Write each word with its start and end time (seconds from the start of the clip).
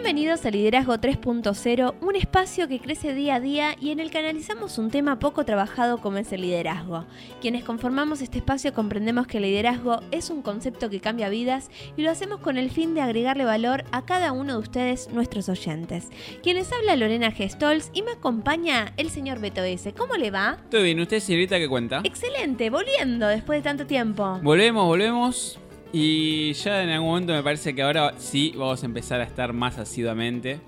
Bienvenidos 0.00 0.46
a 0.46 0.52
Liderazgo 0.52 0.94
3.0, 0.94 1.94
un 2.00 2.14
espacio 2.14 2.68
que 2.68 2.78
crece 2.78 3.14
día 3.14 3.34
a 3.34 3.40
día 3.40 3.74
y 3.80 3.90
en 3.90 3.98
el 3.98 4.12
que 4.12 4.18
analizamos 4.18 4.78
un 4.78 4.92
tema 4.92 5.18
poco 5.18 5.44
trabajado 5.44 5.98
como 5.98 6.18
es 6.18 6.32
el 6.32 6.42
liderazgo. 6.42 7.04
Quienes 7.40 7.64
conformamos 7.64 8.22
este 8.22 8.38
espacio 8.38 8.72
comprendemos 8.72 9.26
que 9.26 9.38
el 9.38 9.42
liderazgo 9.42 10.00
es 10.12 10.30
un 10.30 10.40
concepto 10.40 10.88
que 10.88 11.00
cambia 11.00 11.28
vidas 11.28 11.68
y 11.96 12.02
lo 12.02 12.12
hacemos 12.12 12.38
con 12.38 12.58
el 12.58 12.70
fin 12.70 12.94
de 12.94 13.00
agregarle 13.00 13.44
valor 13.44 13.82
a 13.90 14.04
cada 14.04 14.30
uno 14.30 14.52
de 14.52 14.60
ustedes, 14.60 15.10
nuestros 15.10 15.48
oyentes. 15.48 16.10
Quienes 16.44 16.72
habla 16.72 16.94
Lorena 16.94 17.32
Gestols 17.32 17.90
y 17.92 18.02
me 18.02 18.12
acompaña 18.12 18.92
el 18.98 19.10
señor 19.10 19.40
Beto 19.40 19.64
S. 19.64 19.92
¿Cómo 19.94 20.14
le 20.14 20.30
va? 20.30 20.58
Todo 20.70 20.84
bien, 20.84 21.00
¿usted, 21.00 21.18
señorita, 21.18 21.58
qué 21.58 21.68
cuenta? 21.68 22.02
Excelente, 22.04 22.70
volviendo 22.70 23.26
después 23.26 23.58
de 23.58 23.62
tanto 23.64 23.84
tiempo. 23.84 24.38
Volvemos, 24.44 24.86
volvemos. 24.86 25.58
Y 25.92 26.52
ya 26.52 26.82
en 26.82 26.90
algún 26.90 27.08
momento 27.08 27.32
me 27.32 27.42
parece 27.42 27.74
que 27.74 27.82
ahora 27.82 28.14
sí 28.18 28.52
vamos 28.56 28.82
a 28.82 28.86
empezar 28.86 29.20
a 29.20 29.24
estar 29.24 29.52
más 29.52 29.78
asiduamente. 29.78 30.60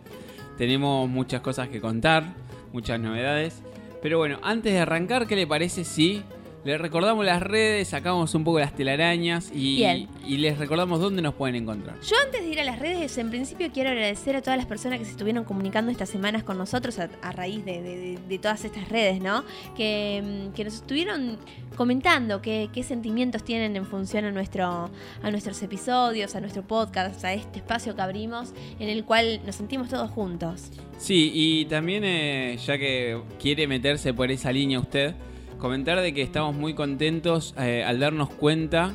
Tenemos 0.57 1.09
muchas 1.09 1.41
cosas 1.43 1.69
que 1.69 1.81
contar, 1.81 2.35
muchas 2.73 2.99
novedades. 3.01 3.63
Pero 4.03 4.19
bueno, 4.19 4.39
antes 4.43 4.73
de 4.73 4.79
arrancar, 4.79 5.27
¿qué 5.27 5.37
le 5.37 5.47
parece 5.47 5.85
si 5.85 6.23
les 6.65 6.81
recordamos 6.81 7.25
las 7.25 7.43
redes, 7.43 7.89
sacamos 7.89 8.35
un 8.35 8.45
poco 8.45 8.61
las 8.61 8.75
telarañas 8.75 9.51
y, 9.55 9.83
y, 10.27 10.37
les 10.37 10.59
recordamos 10.59 11.01
dónde 11.01 11.23
nos 11.23 11.35
pueden 11.35 11.57
encontrar. 11.57 11.99
Yo 12.03 12.17
antes 12.25 12.43
de 12.43 12.49
ir 12.49 12.61
a 12.61 12.65
las 12.65 12.79
redes, 12.79 13.17
en 13.19 13.31
principio 13.31 13.71
quiero 13.73 13.91
agradecer 13.91 14.37
a 14.37 14.43
todas 14.43 14.59
las 14.59 14.67
personas 14.67 14.99
que 14.99 15.07
se 15.07 15.13
estuvieron 15.13 15.45
comunicando 15.45 15.91
estas 15.91 16.11
semanas 16.11 16.43
con 16.43 16.59
nosotros 16.59 16.99
a, 16.99 17.33
raíz 17.33 17.65
de, 17.65 18.39
todas 18.43 18.65
estas 18.65 18.89
redes, 18.89 19.21
¿no? 19.23 19.45
Que, 19.77 20.23
mm, 20.23 20.53
que 20.53 20.65
nos 20.65 20.75
estuvieron 20.75 21.39
comentando 21.77 22.43
qué, 22.43 22.69
qué, 22.73 22.83
sentimientos 22.83 23.43
tienen 23.43 23.75
en 23.77 23.87
función 23.87 24.27
a, 24.27 24.31
nuestro, 24.31 24.91
a 25.23 25.31
nuestros 25.31 25.63
episodios, 25.63 26.35
a 26.35 26.41
nuestro 26.41 26.63
podcast, 26.63 27.25
a 27.25 27.33
este 27.33 27.61
espacio 27.61 27.95
que 27.97 28.03
abrimos 28.03 28.53
en 28.79 28.91
el 28.91 29.05
cual 29.05 29.41
nos 29.47 29.57
sentimos 29.57 29.89
todos 29.89 30.11
juntos. 30.11 30.71
Sí, 30.99 31.31
y 31.33 31.65
también 31.65 32.05
eh, 32.05 32.59
ya 32.67 32.77
que 32.77 33.19
quiere 33.41 33.67
meterse 33.67 34.13
por 34.13 34.31
esa 34.31 34.53
línea 34.53 34.79
usted, 34.79 35.15
comentar 35.61 36.01
de 36.01 36.13
que 36.13 36.23
estamos 36.23 36.57
muy 36.57 36.75
contentos 36.75 37.55
eh, 37.59 37.85
al 37.87 38.01
darnos 38.01 38.31
cuenta 38.31 38.95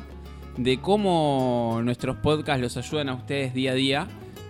de 0.58 0.78
cómo 0.80 1.80
nuestros 1.82 2.16
podcasts 2.16 2.60
los 2.60 2.76
ayudan 2.76 3.08
a 3.08 3.14
ustedes 3.14 3.54
día 3.54 3.72
a 3.72 3.74
día. 3.74 4.08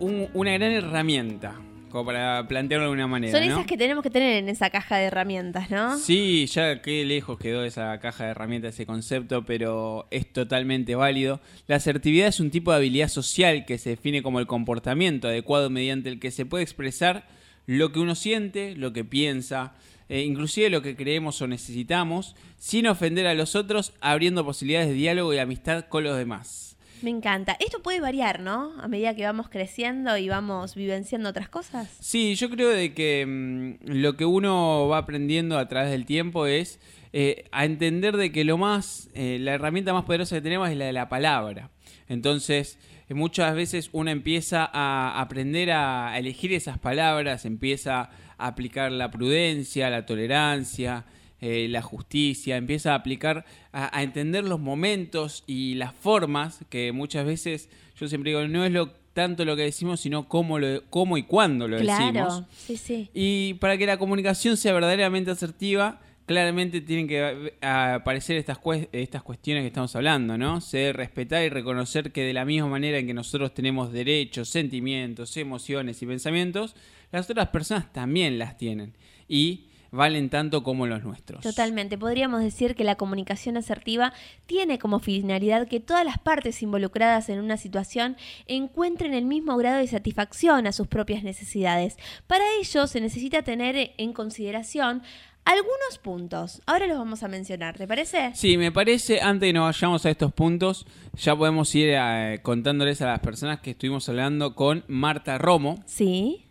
una 0.00 0.52
gran 0.52 0.72
herramienta 0.72 1.54
como 1.92 2.06
para 2.06 2.48
plantearlo 2.48 2.86
de 2.86 2.90
alguna 2.90 3.06
manera. 3.06 3.38
Son 3.38 3.42
esas 3.46 3.66
que 3.66 3.76
tenemos 3.76 4.02
que 4.02 4.10
tener 4.10 4.36
en 4.36 4.48
esa 4.48 4.70
caja 4.70 4.96
de 4.96 5.04
herramientas, 5.04 5.70
¿no? 5.70 5.98
Sí, 5.98 6.46
ya 6.46 6.80
qué 6.80 7.04
lejos 7.04 7.38
quedó 7.38 7.64
esa 7.64 8.00
caja 8.00 8.24
de 8.24 8.30
herramientas, 8.30 8.74
ese 8.74 8.86
concepto, 8.86 9.44
pero 9.44 10.08
es 10.10 10.32
totalmente 10.32 10.94
válido. 10.94 11.40
La 11.68 11.76
asertividad 11.76 12.28
es 12.28 12.40
un 12.40 12.50
tipo 12.50 12.70
de 12.70 12.78
habilidad 12.78 13.08
social 13.08 13.66
que 13.66 13.78
se 13.78 13.90
define 13.90 14.22
como 14.22 14.40
el 14.40 14.46
comportamiento 14.46 15.28
adecuado 15.28 15.68
mediante 15.68 16.08
el 16.08 16.18
que 16.18 16.30
se 16.30 16.46
puede 16.46 16.64
expresar 16.64 17.28
lo 17.66 17.92
que 17.92 18.00
uno 18.00 18.14
siente, 18.14 18.74
lo 18.74 18.92
que 18.92 19.04
piensa, 19.04 19.74
e 20.08 20.22
inclusive 20.22 20.70
lo 20.70 20.82
que 20.82 20.96
creemos 20.96 21.40
o 21.42 21.46
necesitamos, 21.46 22.34
sin 22.56 22.86
ofender 22.86 23.26
a 23.26 23.34
los 23.34 23.54
otros, 23.54 23.92
abriendo 24.00 24.44
posibilidades 24.44 24.88
de 24.88 24.94
diálogo 24.94 25.34
y 25.34 25.38
amistad 25.38 25.84
con 25.88 26.04
los 26.04 26.16
demás. 26.16 26.76
Me 27.02 27.10
encanta. 27.10 27.56
Esto 27.58 27.82
puede 27.82 28.00
variar, 28.00 28.40
¿no? 28.40 28.72
A 28.80 28.86
medida 28.86 29.14
que 29.14 29.24
vamos 29.24 29.48
creciendo 29.48 30.16
y 30.16 30.28
vamos 30.28 30.74
vivenciando 30.74 31.28
otras 31.28 31.48
cosas. 31.48 31.88
Sí, 32.00 32.36
yo 32.36 32.48
creo 32.48 32.70
de 32.70 32.94
que 32.94 33.26
mm, 33.26 33.90
lo 33.90 34.16
que 34.16 34.24
uno 34.24 34.86
va 34.88 34.98
aprendiendo 34.98 35.58
a 35.58 35.68
través 35.68 35.90
del 35.90 36.06
tiempo 36.06 36.46
es 36.46 36.78
eh, 37.12 37.44
a 37.50 37.64
entender 37.64 38.16
de 38.16 38.30
que 38.30 38.44
lo 38.44 38.56
más, 38.56 39.10
eh, 39.14 39.38
la 39.40 39.54
herramienta 39.54 39.92
más 39.92 40.04
poderosa 40.04 40.36
que 40.36 40.42
tenemos 40.42 40.70
es 40.70 40.76
la 40.76 40.86
de 40.86 40.92
la 40.92 41.08
palabra. 41.08 41.70
Entonces, 42.08 42.78
eh, 43.08 43.14
muchas 43.14 43.54
veces 43.54 43.90
uno 43.92 44.10
empieza 44.10 44.68
a 44.72 45.20
aprender 45.20 45.72
a 45.72 46.16
elegir 46.18 46.52
esas 46.52 46.78
palabras, 46.78 47.44
empieza 47.44 48.10
a 48.38 48.46
aplicar 48.46 48.92
la 48.92 49.10
prudencia, 49.10 49.90
la 49.90 50.06
tolerancia, 50.06 51.04
eh, 51.44 51.66
la 51.68 51.82
justicia, 51.82 52.56
empieza 52.56 52.92
a 52.92 52.94
aplicar, 52.94 53.44
a, 53.72 54.00
entender 54.00 54.44
los 54.44 54.60
momentos 54.60 55.42
y 55.48 55.74
las 55.74 55.92
formas 55.92 56.60
que 56.70 56.92
muchas 56.92 57.26
veces, 57.26 57.68
yo 57.98 58.06
siempre 58.06 58.30
digo, 58.30 58.46
no 58.46 58.64
es 58.64 58.70
lo 58.70 58.90
tanto 59.12 59.44
lo 59.44 59.56
que 59.56 59.62
decimos, 59.62 59.98
sino 59.98 60.28
cómo, 60.28 60.60
lo, 60.60 60.84
cómo 60.88 61.18
y 61.18 61.24
cuándo 61.24 61.66
lo 61.66 61.78
decimos. 61.78 62.44
Sí, 62.56 62.76
sí. 62.76 63.10
Y 63.12 63.54
para 63.54 63.76
que 63.76 63.86
la 63.86 63.98
comunicación 63.98 64.56
sea 64.56 64.72
verdaderamente 64.72 65.32
asertiva, 65.32 66.00
claramente 66.26 66.80
tienen 66.80 67.08
que 67.08 67.54
aparecer 67.60 68.36
estas, 68.36 68.60
estas 68.92 69.24
cuestiones 69.24 69.64
que 69.64 69.66
estamos 69.66 69.96
hablando, 69.96 70.38
¿no? 70.38 70.60
Se 70.60 70.92
respetar 70.92 71.42
y 71.42 71.48
reconocer 71.48 72.12
que 72.12 72.22
de 72.22 72.34
la 72.34 72.44
misma 72.44 72.68
manera 72.68 72.98
en 72.98 73.06
que 73.08 73.14
nosotros 73.14 73.52
tenemos 73.52 73.92
derechos, 73.92 74.48
sentimientos, 74.48 75.36
emociones 75.36 76.00
y 76.02 76.06
pensamientos, 76.06 76.76
las 77.10 77.28
otras 77.28 77.48
personas 77.48 77.92
también 77.92 78.38
las 78.38 78.56
tienen. 78.56 78.94
Y 79.28 79.64
valen 79.92 80.30
tanto 80.30 80.64
como 80.64 80.86
los 80.86 81.04
nuestros. 81.04 81.42
Totalmente. 81.42 81.96
Podríamos 81.96 82.42
decir 82.42 82.74
que 82.74 82.82
la 82.82 82.96
comunicación 82.96 83.56
asertiva 83.56 84.12
tiene 84.46 84.78
como 84.78 84.98
finalidad 84.98 85.68
que 85.68 85.78
todas 85.78 86.04
las 86.04 86.18
partes 86.18 86.62
involucradas 86.62 87.28
en 87.28 87.38
una 87.38 87.56
situación 87.56 88.16
encuentren 88.46 89.14
el 89.14 89.26
mismo 89.26 89.56
grado 89.56 89.78
de 89.78 89.86
satisfacción 89.86 90.66
a 90.66 90.72
sus 90.72 90.88
propias 90.88 91.22
necesidades. 91.22 91.96
Para 92.26 92.44
ello 92.58 92.86
se 92.86 93.00
necesita 93.00 93.42
tener 93.42 93.92
en 93.98 94.12
consideración 94.12 95.02
algunos 95.44 95.98
puntos. 96.02 96.62
Ahora 96.66 96.86
los 96.86 96.96
vamos 96.96 97.22
a 97.22 97.28
mencionar, 97.28 97.76
¿te 97.76 97.86
parece? 97.86 98.30
Sí, 98.34 98.56
me 98.56 98.72
parece, 98.72 99.20
antes 99.20 99.40
de 99.40 99.46
que 99.48 99.52
nos 99.52 99.64
vayamos 99.64 100.06
a 100.06 100.10
estos 100.10 100.32
puntos, 100.32 100.86
ya 101.16 101.36
podemos 101.36 101.74
ir 101.74 101.90
eh, 101.92 102.38
contándoles 102.42 103.02
a 103.02 103.06
las 103.08 103.20
personas 103.20 103.60
que 103.60 103.72
estuvimos 103.72 104.08
hablando 104.08 104.54
con 104.54 104.84
Marta 104.86 105.38
Romo. 105.38 105.82
Sí. 105.84 106.46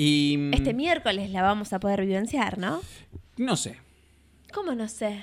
Mm, 0.00 0.54
este 0.54 0.72
miércoles 0.72 1.30
la 1.30 1.42
vamos 1.42 1.72
a 1.72 1.80
poder 1.80 2.00
vivenciar, 2.02 2.58
¿no? 2.58 2.80
No 3.36 3.56
sé. 3.56 3.76
¿Cómo 4.52 4.74
no 4.74 4.88
sé? 4.88 5.22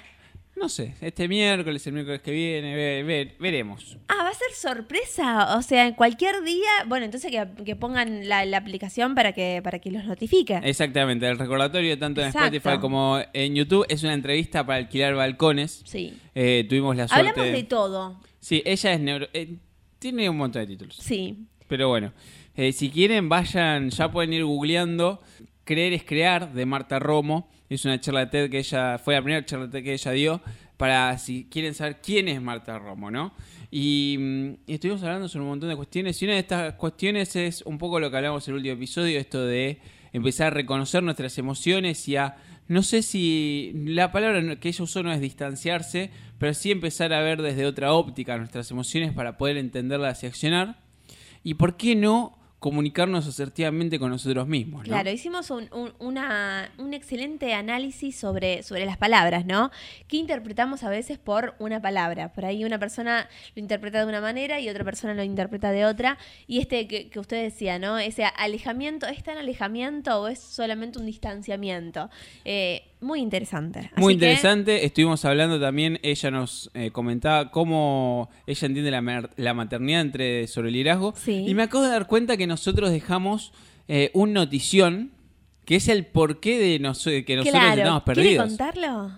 No 0.55 0.69
sé, 0.69 0.95
este 1.01 1.27
miércoles, 1.27 1.85
el 1.85 1.93
miércoles 1.93 2.21
que 2.21 2.31
viene, 2.31 3.03
veremos. 3.39 3.97
Ah, 4.07 4.23
va 4.23 4.29
a 4.29 4.33
ser 4.33 4.51
sorpresa. 4.55 5.55
O 5.55 5.61
sea, 5.61 5.85
en 5.85 5.93
cualquier 5.93 6.43
día. 6.43 6.67
Bueno, 6.87 7.05
entonces 7.05 7.31
que, 7.63 7.75
pongan 7.75 8.27
la, 8.27 8.41
aplicación 8.57 9.13
para 9.13 9.33
que, 9.33 9.61
para 9.63 9.77
que 9.77 9.91
los 9.91 10.05
notifique. 10.05 10.59
Exactamente, 10.63 11.27
el 11.27 11.37
recordatorio 11.37 11.99
tanto 11.99 12.21
en 12.21 12.29
Spotify 12.29 12.79
como 12.81 13.19
en 13.33 13.53
YouTube 13.53 13.85
es 13.87 14.01
una 14.01 14.13
entrevista 14.13 14.65
para 14.65 14.79
alquilar 14.79 15.13
balcones. 15.13 15.83
Sí. 15.85 16.17
Eh, 16.33 16.65
tuvimos 16.67 16.95
la 16.95 17.07
suerte. 17.07 17.29
Hablamos 17.29 17.51
de 17.51 17.63
todo. 17.63 18.19
Sí, 18.39 18.63
ella 18.65 18.93
es 18.93 18.99
neuro. 18.99 19.27
Eh, 19.33 19.57
tiene 19.99 20.27
un 20.27 20.37
montón 20.37 20.63
de 20.63 20.67
títulos. 20.67 20.95
Sí. 20.95 21.45
Pero 21.67 21.89
bueno. 21.89 22.13
Eh, 22.57 22.73
si 22.73 22.89
quieren, 22.89 23.29
vayan, 23.29 23.91
ya 23.91 24.11
pueden 24.11 24.33
ir 24.33 24.43
googleando 24.43 25.21
Creer 25.63 25.93
es 25.93 26.03
Crear 26.03 26.53
de 26.53 26.65
Marta 26.65 26.97
Romo. 26.97 27.47
Es 27.69 27.85
una 27.85 28.01
charla 28.01 28.31
TED 28.31 28.49
que 28.49 28.57
ella, 28.57 28.97
fue 28.97 29.13
la 29.13 29.21
primera 29.21 29.45
charla 29.45 29.69
TED 29.69 29.83
que 29.83 29.93
ella 29.93 30.11
dio 30.11 30.41
para 30.75 31.15
si 31.19 31.47
quieren 31.51 31.75
saber 31.75 31.97
quién 32.01 32.27
es 32.27 32.41
Marta 32.41 32.79
Romo, 32.79 33.11
¿no? 33.11 33.33
Y, 33.69 34.15
mm, 34.17 34.49
y 34.65 34.73
estuvimos 34.73 35.03
hablando 35.03 35.27
sobre 35.27 35.43
un 35.43 35.49
montón 35.49 35.69
de 35.69 35.75
cuestiones 35.75 36.19
y 36.19 36.25
una 36.25 36.33
de 36.33 36.39
estas 36.39 36.73
cuestiones 36.73 37.35
es 37.35 37.61
un 37.61 37.77
poco 37.77 37.99
lo 37.99 38.09
que 38.09 38.17
hablamos 38.17 38.47
en 38.47 38.53
el 38.53 38.57
último 38.57 38.73
episodio, 38.73 39.19
esto 39.19 39.45
de 39.45 39.79
empezar 40.11 40.47
a 40.47 40.49
reconocer 40.49 41.03
nuestras 41.03 41.37
emociones 41.37 42.07
y 42.07 42.15
a, 42.15 42.37
no 42.67 42.81
sé 42.81 43.03
si 43.03 43.71
la 43.85 44.11
palabra 44.11 44.55
que 44.55 44.69
ella 44.69 44.83
usó 44.83 45.03
no 45.03 45.11
es 45.11 45.21
distanciarse, 45.21 46.09
pero 46.39 46.55
sí 46.55 46.71
empezar 46.71 47.13
a 47.13 47.21
ver 47.21 47.43
desde 47.43 47.67
otra 47.67 47.93
óptica 47.93 48.35
nuestras 48.37 48.71
emociones 48.71 49.13
para 49.13 49.37
poder 49.37 49.57
entenderlas 49.57 50.23
y 50.23 50.25
accionar. 50.25 50.79
Y 51.43 51.53
por 51.53 51.77
qué 51.77 51.95
no 51.95 52.36
comunicarnos 52.59 53.27
asertivamente 53.27 53.99
con 53.99 54.09
nosotros 54.09 54.47
mismos. 54.47 54.79
¿no? 54.81 54.87
Claro, 54.87 55.11
hicimos 55.11 55.51
un, 55.51 55.69
un- 55.99 56.93
excelente 56.93 57.53
análisis 57.53 58.17
sobre, 58.17 58.63
sobre 58.63 58.85
las 58.85 58.97
palabras, 58.97 59.45
¿no? 59.45 59.69
¿Qué 60.07 60.17
interpretamos 60.17 60.83
a 60.83 60.89
veces 60.89 61.19
por 61.19 61.53
una 61.59 61.81
palabra? 61.81 62.33
Por 62.33 62.45
ahí 62.45 62.65
una 62.65 62.79
persona 62.79 63.29
lo 63.55 63.61
interpreta 63.61 63.99
de 63.99 64.05
una 64.09 64.21
manera 64.21 64.59
y 64.59 64.69
otra 64.69 64.83
persona 64.83 65.13
lo 65.13 65.23
interpreta 65.23 65.71
de 65.71 65.85
otra. 65.85 66.17
Y 66.47 66.59
este 66.59 66.87
que, 66.87 67.09
que 67.09 67.19
usted 67.19 67.43
decía, 67.43 67.77
¿no? 67.77 67.99
Ese 67.99 68.25
alejamiento, 68.25 69.05
¿es 69.05 69.23
tan 69.23 69.37
alejamiento 69.37 70.21
o 70.21 70.27
es 70.27 70.39
solamente 70.39 70.97
un 70.97 71.05
distanciamiento? 71.05 72.09
Eh, 72.43 72.83
muy 72.99 73.19
interesante. 73.21 73.91
Muy 73.97 74.13
que- 74.17 74.25
interesante. 74.25 74.85
Estuvimos 74.85 75.23
hablando 75.25 75.59
también, 75.59 75.99
ella 76.03 76.31
nos 76.31 76.71
eh, 76.73 76.91
comentaba 76.91 77.51
cómo 77.51 78.29
ella 78.47 78.65
entiende 78.67 78.91
la, 78.91 79.29
la 79.35 79.53
maternidad 79.53 80.01
entre 80.01 80.47
sobre 80.47 80.69
el 80.69 80.73
liderazgo. 80.73 81.13
Sí. 81.15 81.45
Y 81.47 81.53
me 81.53 81.63
acabo 81.63 81.83
de 81.83 81.89
dar 81.91 82.07
cuenta 82.07 82.37
que 82.37 82.47
nosotros 82.47 82.89
dejamos 82.91 83.53
eh, 83.87 84.09
un 84.13 84.33
notición 84.33 85.11
que 85.65 85.75
es 85.75 85.87
el 85.89 86.05
porqué 86.05 86.57
de 86.57 86.79
nos- 86.79 87.03
que 87.03 87.35
nosotros 87.35 87.61
claro, 87.61 87.81
estamos 87.81 88.03
¿quiere 88.03 88.21
perdidos. 88.21 88.47
contarlo? 88.47 89.11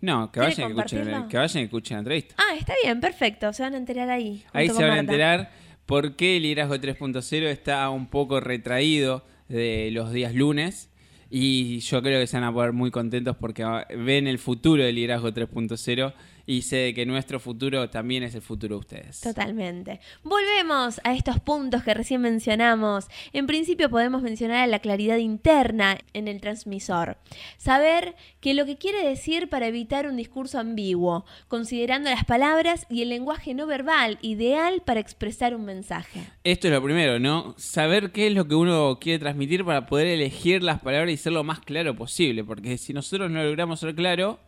No, 0.00 0.30
que 0.30 0.40
¿Quiere 0.40 0.54
vayan, 0.54 0.68
y 0.68 0.78
escuchen, 0.78 1.28
que 1.28 1.36
vayan 1.36 1.62
y 1.62 1.64
escuchen 1.64 1.94
la 1.96 1.98
entrevista. 2.00 2.34
Ah, 2.38 2.54
está 2.56 2.74
bien, 2.82 3.00
perfecto. 3.00 3.52
Se 3.52 3.62
van 3.62 3.74
a 3.74 3.76
enterar 3.78 4.08
ahí. 4.10 4.44
Ahí 4.52 4.68
se 4.68 4.82
van 4.82 4.92
a 4.92 4.98
enterar 5.00 5.50
por 5.86 6.16
qué 6.16 6.36
el 6.36 6.42
liderazgo 6.44 6.76
3.0 6.76 7.46
está 7.48 7.88
un 7.90 8.06
poco 8.06 8.38
retraído 8.40 9.24
de 9.48 9.90
los 9.92 10.12
días 10.12 10.34
lunes. 10.34 10.90
Y 11.30 11.80
yo 11.80 12.02
creo 12.02 12.20
que 12.20 12.26
se 12.26 12.36
van 12.36 12.44
a 12.44 12.52
poner 12.52 12.72
muy 12.72 12.90
contentos 12.90 13.36
porque 13.36 13.64
ven 13.96 14.26
el 14.26 14.38
futuro 14.38 14.82
del 14.84 14.94
liderazgo 14.94 15.30
3.0 15.30 16.14
y 16.46 16.62
sé 16.62 16.94
que 16.94 17.04
nuestro 17.04 17.40
futuro 17.40 17.90
también 17.90 18.22
es 18.22 18.34
el 18.34 18.42
futuro 18.42 18.76
de 18.76 18.80
ustedes. 18.80 19.20
Totalmente. 19.20 20.00
Volvemos 20.22 21.00
a 21.04 21.14
estos 21.14 21.40
puntos 21.40 21.82
que 21.82 21.92
recién 21.92 22.20
mencionamos. 22.20 23.06
En 23.32 23.46
principio 23.46 23.90
podemos 23.90 24.22
mencionar 24.22 24.68
la 24.68 24.78
claridad 24.78 25.16
interna 25.16 25.98
en 26.12 26.28
el 26.28 26.40
transmisor. 26.40 27.18
Saber 27.58 28.14
que 28.40 28.54
lo 28.54 28.64
que 28.64 28.76
quiere 28.76 29.06
decir 29.06 29.48
para 29.48 29.66
evitar 29.66 30.06
un 30.06 30.16
discurso 30.16 30.58
ambiguo, 30.58 31.24
considerando 31.48 32.10
las 32.10 32.24
palabras 32.24 32.86
y 32.88 33.02
el 33.02 33.08
lenguaje 33.08 33.54
no 33.54 33.66
verbal 33.66 34.18
ideal 34.22 34.82
para 34.84 35.00
expresar 35.00 35.54
un 35.54 35.64
mensaje. 35.64 36.20
Esto 36.44 36.68
es 36.68 36.74
lo 36.74 36.82
primero, 36.82 37.18
¿no? 37.18 37.54
Saber 37.58 38.12
qué 38.12 38.28
es 38.28 38.34
lo 38.34 38.46
que 38.46 38.54
uno 38.54 38.98
quiere 39.00 39.18
transmitir 39.18 39.64
para 39.64 39.86
poder 39.86 40.06
elegir 40.06 40.62
las 40.62 40.80
palabras 40.80 41.12
y 41.12 41.16
ser 41.16 41.32
lo 41.32 41.42
más 41.42 41.60
claro 41.60 41.96
posible. 41.96 42.44
Porque 42.44 42.78
si 42.78 42.92
nosotros 42.92 43.30
no 43.30 43.42
logramos 43.42 43.80
ser 43.80 43.94
claro, 43.94 44.38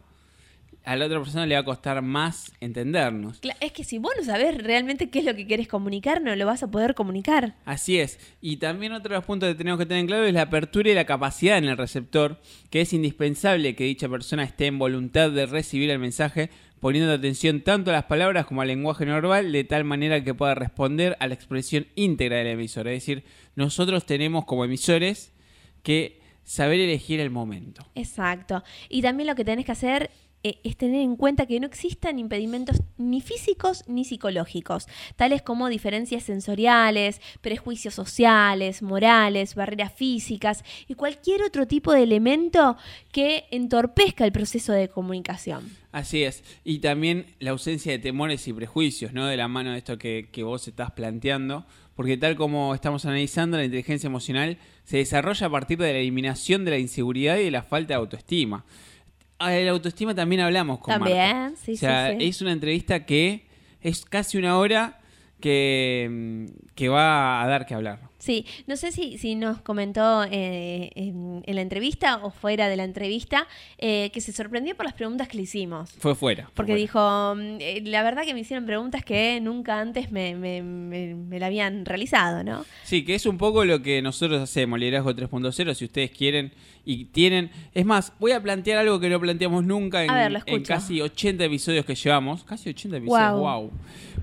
a 0.85 0.97
la 0.97 1.07
otra 1.07 1.19
persona 1.19 1.47
le 1.47 1.55
va 1.55 1.61
a 1.61 1.65
costar 1.65 2.01
más 2.03 2.53
entendernos. 2.61 3.41
Es 3.61 3.73
que 3.73 3.85
si 3.85 3.99
vos 3.99 4.13
no 4.17 4.25
sabés 4.25 4.57
realmente 4.57 5.11
qué 5.11 5.19
es 5.19 5.25
lo 5.25 5.35
que 5.35 5.47
querés 5.47 5.69
comunicar, 5.69 6.23
no 6.23 6.35
lo 6.35 6.47
vas 6.47 6.63
a 6.63 6.71
poder 6.71 6.95
comunicar. 6.95 7.57
Así 7.65 7.99
es. 7.99 8.19
Y 8.41 8.57
también 8.57 8.93
otro 8.93 9.11
de 9.11 9.17
los 9.17 9.25
puntos 9.25 9.51
que 9.51 9.55
tenemos 9.55 9.79
que 9.79 9.87
tener 9.87 10.01
en 10.01 10.07
claro 10.07 10.25
es 10.25 10.33
la 10.33 10.43
apertura 10.43 10.91
y 10.91 10.95
la 10.95 11.05
capacidad 11.05 11.59
en 11.59 11.65
el 11.65 11.77
receptor, 11.77 12.41
que 12.71 12.81
es 12.81 12.93
indispensable 12.93 13.75
que 13.75 13.85
dicha 13.85 14.09
persona 14.09 14.45
esté 14.45 14.67
en 14.67 14.79
voluntad 14.79 15.31
de 15.31 15.47
recibir 15.47 15.91
el 15.91 15.99
mensaje, 15.99 16.51
poniendo 16.81 17.13
atención 17.13 17.61
tanto 17.61 17.91
a 17.91 17.95
las 17.95 18.05
palabras 18.05 18.47
como 18.47 18.63
al 18.63 18.69
lenguaje 18.69 19.05
no 19.05 19.15
verbal, 19.15 19.53
de 19.53 19.65
tal 19.65 19.85
manera 19.85 20.25
que 20.25 20.35
pueda 20.35 20.55
responder 20.55 21.17
a 21.21 21.27
la 21.27 21.35
expresión 21.35 21.87
íntegra 21.97 22.39
del 22.39 22.47
emisor. 22.47 22.89
Es 22.89 23.03
decir, 23.03 23.25
nosotros 23.57 24.07
tenemos 24.07 24.45
como 24.45 24.65
emisores 24.65 25.33
que 25.83 26.21
saber 26.45 26.81
elegir 26.81 27.21
el 27.21 27.31
momento. 27.31 27.87
Exacto. 27.95 28.65
Y 28.89 29.03
también 29.03 29.27
lo 29.27 29.35
que 29.35 29.45
tenés 29.45 29.67
que 29.67 29.73
hacer 29.73 30.11
eh, 30.43 30.61
es 30.65 30.77
tener 30.77 31.01
en 31.01 31.17
cuenta 31.17 31.47
que 31.47 31.59
no 31.59 31.67
existan 31.67 32.19
impedimentos 32.19 32.83
ni 32.97 33.21
físicos 33.21 33.85
ni 33.89 34.05
psicológicos, 34.05 34.87
tales 35.17 35.43
como 35.43 35.69
diferencias 35.69 36.23
sensoriales, 36.23 37.21
prejuicios 37.41 37.95
sociales, 37.95 38.83
morales, 38.83 39.55
barreras 39.55 39.93
físicas 39.93 40.65
y 40.87 40.95
cualquier 40.95 41.43
otro 41.43 41.67
tipo 41.67 41.93
de 41.93 42.03
elemento 42.03 42.77
que 43.13 43.47
entorpezca 43.51 44.25
el 44.25 44.33
proceso 44.33 44.73
de 44.73 44.89
comunicación. 44.89 45.71
Así 45.91 46.23
es. 46.23 46.45
Y 46.65 46.79
también 46.79 47.27
la 47.41 47.51
ausencia 47.51 47.93
de 47.93 47.99
temores 47.99 48.47
y 48.47 48.53
prejuicios, 48.53 49.13
¿no? 49.13 49.27
De 49.27 49.37
la 49.37 49.49
mano 49.49 49.73
de 49.73 49.79
esto 49.79 49.99
que, 49.99 50.29
que 50.31 50.43
vos 50.43 50.69
estás 50.69 50.93
planteando. 50.93 51.67
Porque 51.97 52.17
tal 52.17 52.37
como 52.37 52.77
estamos 52.77 53.05
analizando, 53.07 53.57
la 53.57 53.65
inteligencia 53.65 54.07
emocional 54.07 54.59
se 54.85 54.99
desarrolla 54.99 55.49
a 55.49 55.51
partir 55.51 55.79
de 55.79 55.93
la 55.93 55.99
eliminación 55.99 56.65
de 56.65 56.71
la 56.71 56.79
inseguridad 56.79 57.39
y 57.39 57.45
de 57.45 57.51
la 57.51 57.65
falta 57.65 57.95
de 57.95 57.99
autoestima. 57.99 58.65
Ah, 59.39 59.51
De 59.51 59.65
la 59.65 59.71
autoestima 59.73 60.15
también 60.15 60.41
hablamos 60.41 60.79
con 60.81 60.93
También, 60.95 61.37
Marta. 61.37 61.57
sí, 61.65 61.73
o 61.75 61.77
sea, 61.77 62.11
sí, 62.13 62.17
sí. 62.21 62.27
es 62.29 62.43
una 62.43 62.53
entrevista 62.53 63.07
que 63.07 63.47
es 63.81 64.05
casi 64.05 64.37
una 64.39 64.59
hora 64.59 64.99
que, 65.41 66.09
mm, 66.11 66.47
que 66.75 66.89
va 66.89 67.43
a 67.43 67.47
dar 67.47 67.65
que 67.67 67.75
hablar. 67.75 68.01
Sí, 68.19 68.45
no 68.67 68.75
sé 68.77 68.91
si, 68.91 69.17
si 69.17 69.37
nos 69.37 69.61
comentó 69.61 70.25
eh, 70.25 70.91
en, 70.97 71.45
en 71.47 71.55
la 71.55 71.63
entrevista 71.63 72.17
o 72.25 72.33
fuera 72.33 72.69
de 72.69 72.75
la 72.77 72.83
entrevista 72.83 73.47
eh, 73.79 74.11
que 74.13 74.21
se 74.21 74.33
sorprendió 74.33 74.75
por 74.77 74.85
las 74.87 74.95
preguntas 74.95 75.29
que 75.29 75.37
le 75.37 75.45
hicimos. 75.45 75.93
Fue 75.93 76.17
fuera. 76.17 76.47
fue 76.47 76.53
Porque 76.57 76.73
fuera. 76.73 76.81
dijo, 76.81 77.35
mm, 77.37 77.59
eh, 77.61 77.83
la 77.85 78.03
verdad 78.03 78.25
que 78.25 78.35
me 78.35 78.41
hicieron 78.41 78.67
preguntas 78.67 79.05
que 79.05 79.41
nunca 79.41 79.79
antes 79.81 80.11
me, 80.11 80.35
me, 80.35 80.63
me- 80.63 81.15
me 81.15 81.39
la 81.39 81.47
habían 81.47 81.85
realizado, 81.85 82.43
¿no? 82.43 82.65
Sí, 82.83 83.05
que 83.05 83.15
es 83.15 83.25
un 83.25 83.39
poco 83.39 83.65
lo 83.65 83.81
que 83.83 84.03
nosotros 84.03 84.43
hacemos, 84.43 84.81
Liderazgo 84.81 85.13
3.0, 85.15 85.75
si 85.75 85.85
ustedes 85.85 86.11
quieren 86.11 86.53
y 86.89 87.05
tienen... 87.05 87.51
Es 87.75 87.85
más, 87.85 88.15
voy 88.19 88.33
a 88.33 88.43
plantear 88.43 88.79
algo 88.79 88.99
que 88.99 89.11
no 89.11 89.21
planteamos 89.21 89.63
nunca 89.63 90.03
en, 90.03 90.33
ver, 90.33 90.43
en 90.47 90.63
casi 90.63 91.03
80 91.03 91.45
episodios 91.45 91.85
que 91.85 91.95
llevamos. 91.95 92.45
Casi 92.45 92.71
80 92.71 92.97
episodios, 92.97 93.33
wow. 93.33 93.71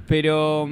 Pero 0.08 0.68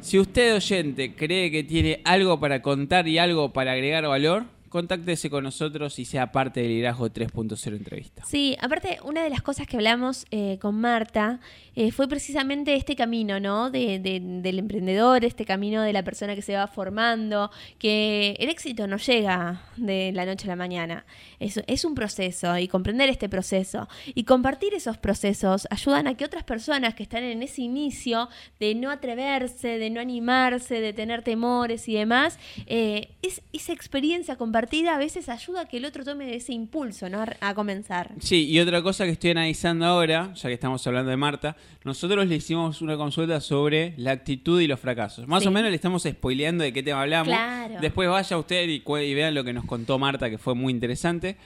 si 0.00 0.16
usted 0.16 0.54
oyente 0.54 1.16
cree 1.16 1.50
que 1.50 1.64
tiene 1.64 2.00
algo 2.04 2.38
para 2.38 2.62
contar 2.62 3.08
y 3.08 3.18
algo 3.18 3.52
para 3.52 3.72
agregar 3.72 4.06
valor, 4.06 4.44
contáctese 4.74 5.30
con 5.30 5.44
nosotros 5.44 6.00
y 6.00 6.04
sea 6.04 6.32
parte 6.32 6.58
del 6.58 6.70
Liderazgo 6.70 7.08
3.0 7.08 7.76
entrevista. 7.76 8.24
Sí, 8.26 8.56
aparte, 8.60 8.98
una 9.04 9.22
de 9.22 9.30
las 9.30 9.40
cosas 9.40 9.68
que 9.68 9.76
hablamos 9.76 10.26
eh, 10.32 10.58
con 10.60 10.74
Marta 10.80 11.38
eh, 11.76 11.92
fue 11.92 12.08
precisamente 12.08 12.74
este 12.74 12.96
camino, 12.96 13.38
¿no? 13.38 13.70
De- 13.70 14.00
de- 14.00 14.18
del 14.20 14.58
emprendedor, 14.58 15.24
este 15.24 15.44
camino 15.44 15.80
de 15.82 15.92
la 15.92 16.02
persona 16.02 16.34
que 16.34 16.42
se 16.42 16.56
va 16.56 16.66
formando, 16.66 17.52
que 17.78 18.34
el 18.40 18.48
éxito 18.48 18.88
no 18.88 18.96
llega 18.96 19.62
de 19.76 20.10
la 20.12 20.26
noche 20.26 20.46
a 20.46 20.48
la 20.48 20.56
mañana. 20.56 21.06
Es, 21.38 21.60
es 21.68 21.84
un 21.84 21.94
proceso 21.94 22.58
y 22.58 22.66
comprender 22.66 23.08
este 23.08 23.28
proceso 23.28 23.88
y 24.12 24.24
compartir 24.24 24.74
esos 24.74 24.98
procesos 24.98 25.68
ayudan 25.70 26.08
a 26.08 26.16
que 26.16 26.24
otras 26.24 26.42
personas 26.42 26.96
que 26.96 27.04
están 27.04 27.22
en 27.22 27.44
ese 27.44 27.62
inicio 27.62 28.28
de 28.58 28.74
no 28.74 28.90
atreverse, 28.90 29.78
de 29.78 29.90
no 29.90 30.00
animarse, 30.00 30.80
de 30.80 30.92
tener 30.92 31.22
temores 31.22 31.88
y 31.88 31.94
demás, 31.94 32.40
eh, 32.66 33.10
es, 33.22 33.40
esa 33.52 33.72
experiencia 33.72 34.34
compartida 34.34 34.63
a 34.88 34.98
veces 34.98 35.28
ayuda 35.28 35.62
a 35.62 35.64
que 35.66 35.76
el 35.78 35.84
otro 35.84 36.04
tome 36.04 36.34
ese 36.34 36.52
impulso, 36.52 37.08
¿no? 37.08 37.24
A, 37.40 37.54
comenzar. 37.54 38.10
Sí, 38.20 38.46
y 38.48 38.60
otra 38.60 38.82
cosa 38.82 39.04
que 39.04 39.10
estoy 39.10 39.30
analizando 39.30 39.84
ahora, 39.86 40.32
ya 40.34 40.48
que 40.48 40.54
estamos 40.54 40.86
hablando 40.86 41.10
de 41.10 41.16
Marta, 41.16 41.56
nosotros 41.84 42.26
le 42.26 42.36
hicimos 42.36 42.82
una 42.82 42.96
consulta 42.96 43.40
sobre 43.40 43.94
la 43.96 44.12
actitud 44.12 44.60
y 44.60 44.66
los 44.66 44.80
fracasos. 44.80 45.26
Más 45.26 45.42
Sí. 45.42 45.48
o 45.48 45.50
menos 45.52 45.70
le 45.70 45.76
estamos 45.76 46.02
spoileando 46.02 46.64
de 46.64 46.72
qué 46.72 46.82
tema 46.82 47.02
hablamos. 47.02 47.28
Claro. 47.28 47.76
Después 47.80 48.08
vaya 48.08 48.38
usted 48.38 48.68
y, 48.68 48.82
y 48.86 49.14
vean 49.14 49.34
lo 49.34 49.44
que 49.44 49.52
nos 49.52 49.64
contó 49.64 49.98
Marta, 49.98 50.30
que 50.30 50.38
fue 50.38 50.54
muy 50.54 50.72
interesante. 50.72 51.36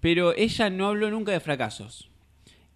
Pero 0.00 0.34
ella 0.36 0.70
no 0.70 0.86
habló 0.86 1.10
nunca 1.10 1.32
de 1.32 1.40
fracasos. 1.40 2.08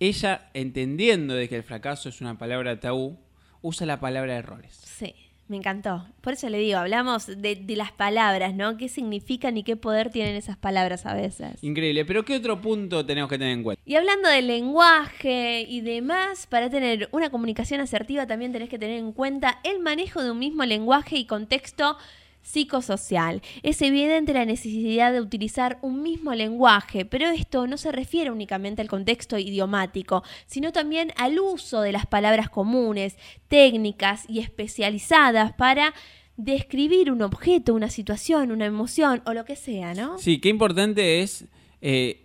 Ella, 0.01 0.51
entendiendo 0.55 1.35
de 1.35 1.49
que 1.49 1.57
el 1.57 1.63
fracaso 1.63 2.09
es 2.09 2.21
una 2.21 2.37
palabra 2.37 2.81
tabú, 2.81 3.19
usa 3.61 3.87
la 3.87 4.01
palabra 4.01 4.37
errores. 4.37 4.75
Sí, 4.75 5.15
me 5.53 5.59
encantó. 5.59 6.07
Por 6.23 6.33
eso 6.33 6.49
le 6.49 6.59
digo, 6.59 6.79
hablamos 6.79 7.27
de, 7.27 7.57
de 7.57 7.77
las 7.77 7.93
palabras, 7.93 8.55
¿no? 8.55 8.79
¿Qué 8.79 8.89
significan 8.89 9.57
y 9.59 9.63
qué 9.63 9.77
poder 9.77 10.11
tienen 10.11 10.35
esas 10.35 10.57
palabras 10.57 11.05
a 11.05 11.15
veces? 11.15 11.63
Increíble. 11.63 12.07
Pero 12.07 12.25
¿qué 12.25 12.37
otro 12.37 12.61
punto 12.61 13.05
tenemos 13.05 13.29
que 13.29 13.39
tener 13.39 13.53
en 13.53 13.63
cuenta? 13.63 13.83
Y 13.85 13.97
hablando 13.97 14.31
del 14.31 14.47
lenguaje 14.47 15.67
y 15.69 15.83
demás, 15.83 16.47
para 16.47 16.71
tener 16.71 17.11
una 17.13 17.31
comunicación 17.31 17.81
asertiva 17.81 18.27
también 18.27 18.53
tenés 18.53 18.71
que 18.71 18.79
tener 18.79 18.99
en 18.99 19.13
cuenta 19.13 19.61
el 19.63 19.81
manejo 19.81 20.23
de 20.23 20.31
un 20.31 20.39
mismo 20.39 20.65
lenguaje 20.65 21.17
y 21.17 21.27
contexto 21.27 21.99
psicosocial. 22.43 23.41
Es 23.63 23.81
evidente 23.83 24.35
la 24.35 24.45
necesidad 24.45 25.13
de 25.13 25.21
utilizar 25.21 25.79
un 25.81 26.03
mismo 26.03 26.35
lenguaje, 26.35 27.05
pero 27.05 27.29
esto 27.29 27.67
no 27.67 27.77
se 27.77 27.93
refiere 27.93 28.31
únicamente 28.31 28.83
al 28.83 28.89
contexto 28.89 29.39
idiomático, 29.39 30.23
sino 30.47 30.73
también 30.73 31.13
al 31.17 31.39
uso 31.39 31.81
de 31.81 31.93
las 31.93 32.07
palabras 32.07 32.51
comunes, 32.51 33.17
técnicas 33.49 34.25
y 34.29 34.41
especializadas 34.41 35.53
para 35.53 35.95
describir 36.37 37.11
un 37.11 37.23
objeto, 37.23 37.75
una 37.75 37.91
situación, 37.91 38.51
una 38.53 38.67
emoción 38.67 39.23
o 39.27 39.33
lo 39.33 39.45
que 39.45 39.57
sea, 39.57 39.95
¿no? 39.95 40.19
Sí, 40.19 40.39
qué 40.39 40.49
importante 40.49 41.23
es 41.23 41.47
eh, 41.81 42.25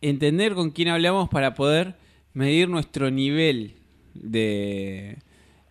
entender 0.00 0.54
con 0.54 0.70
quién 0.70 0.88
hablamos 0.88 1.28
para 1.28 1.54
poder 1.54 1.94
medir 2.32 2.68
nuestro 2.68 3.10
nivel 3.10 3.74
de, 4.14 5.18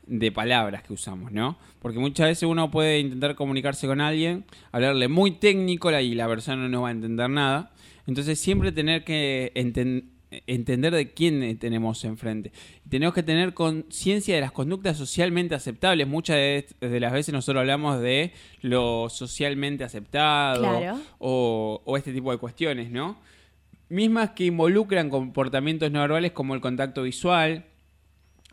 de 0.08 0.32
palabras 0.32 0.84
que 0.84 0.94
usamos, 0.94 1.32
¿no? 1.32 1.58
Porque 1.80 2.00
muchas 2.00 2.28
veces 2.28 2.44
uno 2.44 2.72
puede 2.72 3.00
intentar 3.00 3.36
comunicarse 3.36 3.88
con 3.88 4.02
alguien, 4.02 4.46
hablarle 4.72 5.08
muy 5.08 5.32
técnico 5.32 5.92
y 5.92 6.16
la 6.16 6.28
persona 6.28 6.68
no 6.68 6.82
va 6.82 6.90
a 6.90 6.92
entender 6.92 7.30
nada. 7.30 7.72
Entonces 8.08 8.40
siempre 8.40 8.72
tener 8.72 9.04
que 9.04 9.52
entender 10.48 10.94
de 10.94 11.14
quién 11.14 11.58
tenemos 11.58 12.04
enfrente. 12.04 12.52
Tenemos 12.90 13.14
que 13.14 13.24
tener 13.24 13.54
conciencia 13.54 14.36
de 14.36 14.42
las 14.42 14.52
conductas 14.52 14.98
socialmente 14.98 15.56
aceptables. 15.56 16.08
Muchas 16.08 16.36
de, 16.36 17.00
las 17.00 17.14
veces 17.14 17.34
nosotros 17.34 17.62
hablamos 17.62 18.02
de 18.02 18.34
lo 18.62 19.10
socialmente 19.10 19.84
aceptado 19.84 21.00
o, 21.20 21.82
o 21.86 21.98
este 21.98 22.14
tipo 22.14 22.32
de 22.32 22.38
cuestiones, 22.38 22.92
¿no? 22.92 23.18
Mismas 23.90 24.32
que 24.32 24.46
involucran 24.46 25.10
comportamientos 25.10 25.92
no 25.92 26.00
verbales 26.02 26.32
como 26.32 26.56
el 26.56 26.62
contacto 26.62 27.04
visual, 27.04 27.66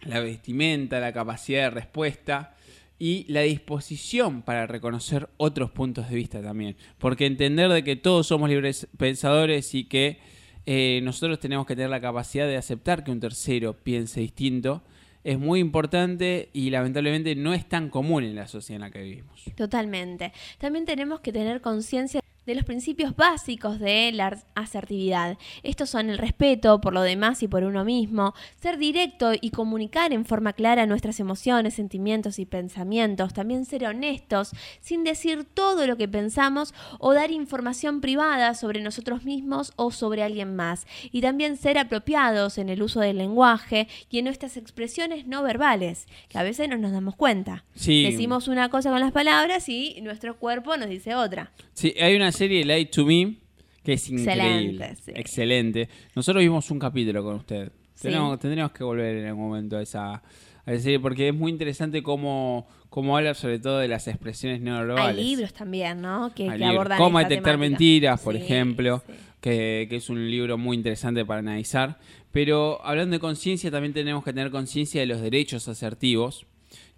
la 0.03 0.21
vestimenta, 0.21 1.01
la 1.01 1.13
capacidad 1.13 1.65
de 1.65 1.71
respuesta 1.71 2.55
y 2.99 3.25
la 3.29 3.43
disposición 3.43 4.43
para 4.43 4.67
reconocer 4.67 5.29
otros 5.37 5.71
puntos 5.71 6.09
de 6.11 6.17
vista 6.17 6.43
también. 6.43 6.77
Porque 6.99 7.27
entender 7.27 7.71
de 7.71 7.83
que 7.83 7.97
todos 7.97 8.27
somos 8.27 8.49
libres 8.49 8.89
pensadores 8.97 9.75
y 9.75 9.85
que 9.85 10.19
eh, 10.67 11.01
nosotros 11.03 11.41
tenemos 11.41 11.67
que 11.67 11.75
tener 11.75 11.91
la 11.91 12.01
capacidad 12.01 12.47
de 12.47 12.57
aceptar 12.57 13.03
que 13.03 13.11
un 13.11 13.21
tercero 13.21 13.75
piense 13.75 14.21
distinto 14.21 14.83
es 15.25 15.39
muy 15.39 15.61
importante 15.61 16.49
y 16.53 16.71
lamentablemente 16.71 17.35
no 17.35 17.53
es 17.53 17.69
tan 17.69 17.91
común 17.91 18.25
en 18.25 18.35
la 18.35 18.49
sociedad 18.49 18.77
en 18.77 18.81
la 18.81 18.91
que 18.91 19.03
vivimos. 19.03 19.45
Totalmente. 19.55 20.33
También 20.59 20.87
tenemos 20.87 21.21
que 21.21 21.33
tener 21.33 21.61
conciencia 21.61 22.21
de 22.47 22.55
los 22.55 22.65
principios 22.65 23.15
básicos 23.17 23.79
de 23.79 24.13
la 24.13 24.39
asertividad. 24.55 25.39
Estos 25.63 25.91
son 25.91 26.11
el 26.11 26.19
respeto 26.19 26.81
por 26.81 26.93
lo 26.93 27.03
demás 27.03 27.43
y 27.43 27.49
por 27.49 27.65
uno 27.65 27.85
mismo, 27.85 28.35
ser 28.61 28.79
directo 28.79 29.33
y 29.41 29.51
comunicar 29.51 30.13
en 30.13 30.25
forma 30.25 30.53
clara 30.53 30.87
nuestras 30.87 31.21
emociones, 31.21 31.75
sentimientos 31.75 32.39
y 32.39 32.47
pensamientos, 32.47 33.35
también 33.35 33.65
ser 33.65 33.85
honestos 33.85 34.53
sin 34.81 35.05
decir 35.05 35.45
todo 35.45 35.87
lo 35.87 35.97
que 35.97 36.09
pensamos 36.09 36.75
o 36.99 37.13
dar 37.13 37.31
información 37.31 38.01
privada 38.01 38.55
sobre 38.55 38.81
nosotros 38.81 39.25
mismos 39.25 39.73
o 39.77 39.91
sobre 39.91 40.23
alguien 40.23 40.57
más, 40.57 40.87
y 41.13 41.21
también 41.21 41.57
ser 41.57 41.79
apropiados 41.79 42.59
en 42.59 42.69
el 42.69 42.83
uso 42.83 43.01
del 43.01 43.19
lenguaje 43.19 43.89
y 44.09 44.19
en 44.19 44.25
nuestras 44.25 44.57
expresiones 44.57 45.27
no 45.27 45.43
verbales, 45.43 46.07
que 46.29 46.39
a 46.39 46.43
veces 46.43 46.69
no 46.69 46.77
nos 46.77 46.93
damos 46.93 47.17
cuenta. 47.17 47.65
Decimos 47.75 48.49
una 48.49 48.69
cosa 48.71 48.91
con 48.91 49.01
las 49.01 49.13
palabras 49.13 49.69
y 49.69 50.01
nuestro 50.03 50.37
cuerpo 50.37 50.77
nos 50.77 50.89
dice 50.89 51.15
otra. 51.15 51.53
Sí, 51.75 51.95
hay 52.01 52.15
una 52.17 52.30
serie 52.33 52.65
Light 52.65 52.91
to 52.91 53.05
Me 53.05 53.37
que 53.83 53.95
es 53.95 54.11
increíble. 54.11 54.97
Excelente. 55.07 55.89
Nosotros 56.15 56.43
vimos 56.43 56.71
un 56.71 56.79
capítulo 56.79 57.23
con 57.23 57.37
usted. 57.37 57.73
tendríamos 58.01 58.73
que 58.73 58.85
volver 58.85 59.17
en 59.17 59.27
algún 59.27 59.49
momento 59.49 59.77
a 59.77 59.83
esa, 59.83 60.23
serie 60.67 61.01
porque 61.01 61.29
es 61.29 61.35
muy 61.35 61.51
interesante 61.51 62.03
cómo, 62.03 62.69
cómo 62.89 63.17
habla 63.17 63.35
sobre 63.35 63.59
todo 63.59 63.79
de 63.79 63.89
las 63.89 64.07
expresiones 64.07 64.61
neurales. 64.61 65.17
Hay 65.17 65.25
libros 65.25 65.53
también, 65.53 66.01
¿no? 66.01 66.33
Que, 66.35 66.49
abordan 66.49 66.99
Cómo 66.99 67.19
detectar 67.19 67.59
mentiras, 67.59 68.21
por 68.21 68.37
ejemplo, 68.37 69.03
que, 69.41 69.87
que, 69.89 69.97
es 69.97 70.11
un 70.11 70.31
libro 70.31 70.59
muy 70.59 70.77
interesante 70.77 71.25
para 71.25 71.41
analizar. 71.41 71.99
Pero 72.31 72.85
hablando 72.85 73.15
de 73.15 73.21
conciencia, 73.21 73.71
también 73.71 73.93
tenemos 73.93 74.23
que 74.23 74.33
tener 74.33 74.51
conciencia 74.51 75.01
de 75.01 75.07
los 75.07 75.21
derechos 75.21 75.67
asertivos 75.69 76.47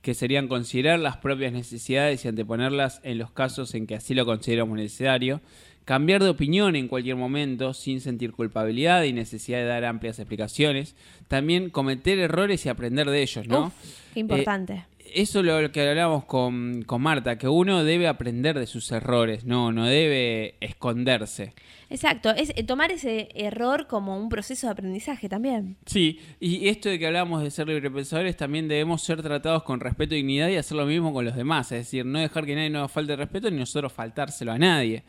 que 0.03 0.15
serían 0.15 0.49
considerar 0.49 0.99
las 0.99 1.17
propias 1.17 1.53
necesidades 1.53 2.25
y 2.25 2.29
anteponerlas 2.29 3.01
en 3.05 3.19
los 3.19 3.31
casos 3.31 3.75
en 3.75 3.87
que 3.87 3.95
así 3.95 4.15
lo 4.15 4.27
consideramos 4.27 4.77
necesario, 4.77 5.41
cambiar 5.85 6.23
de 6.23 6.29
opinión 6.29 6.77
en 6.77 6.89
cualquier 6.89 7.17
momento 7.17 7.73
sin 7.75 8.01
sentir 8.01 8.33
culpabilidad 8.33 9.03
y 9.05 9.13
necesidad 9.13 9.59
de 9.59 9.65
dar 9.65 9.85
amplias 9.85 10.19
explicaciones, 10.19 10.95
también 11.29 11.71
cometer 11.71 12.19
errores 12.19 12.67
y 12.67 12.69
aprender 12.69 13.09
de 13.11 13.23
ellos, 13.23 13.47
¿no? 13.49 13.73
qué 14.13 14.21
importante. 14.21 14.73
Eh, 14.75 14.85
eso 15.15 15.41
es 15.41 15.47
lo 15.47 15.73
que 15.73 15.89
hablábamos 15.89 16.25
con, 16.25 16.83
con, 16.83 17.03
Marta, 17.03 17.39
que 17.39 17.49
uno 17.49 17.85
debe 17.85 18.09
aprender 18.09 18.59
de 18.59 18.67
sus 18.67 18.91
errores, 18.93 19.45
no, 19.45 19.73
no 19.73 19.87
debe 19.87 20.57
esconderse. 20.61 21.55
Exacto, 21.91 22.31
es 22.31 22.53
eh, 22.57 22.65
tomar 22.65 22.91
ese 22.91 23.29
error 23.35 23.87
como 23.87 24.17
un 24.17 24.29
proceso 24.29 24.67
de 24.67 24.73
aprendizaje 24.73 25.29
también. 25.29 25.77
Sí, 25.85 26.21
y 26.41 26.69
esto 26.69 26.89
de 26.89 26.99
que 26.99 27.07
hablamos 27.07 27.43
de 27.43 27.51
ser 27.51 27.69
librepensadores, 27.69 28.37
también 28.37 28.69
debemos 28.69 29.03
ser 29.03 29.23
tratados 29.23 29.63
con 29.63 29.81
respeto 29.81 30.15
y 30.15 30.19
dignidad 30.19 30.49
y 30.49 30.57
hacer 30.57 30.77
lo 30.77 30.87
mismo 30.87 31.13
con 31.13 31.25
los 31.25 31.37
demás, 31.37 31.71
es 31.73 31.81
decir, 31.81 32.07
no 32.07 32.19
dejar 32.19 32.47
que 32.47 32.55
nadie 32.55 32.71
nos 32.71 32.91
falte 32.91 33.15
respeto 33.15 33.51
ni 33.51 33.59
nosotros 33.59 33.93
faltárselo 33.93 34.53
a 34.53 34.59
nadie. 34.59 35.05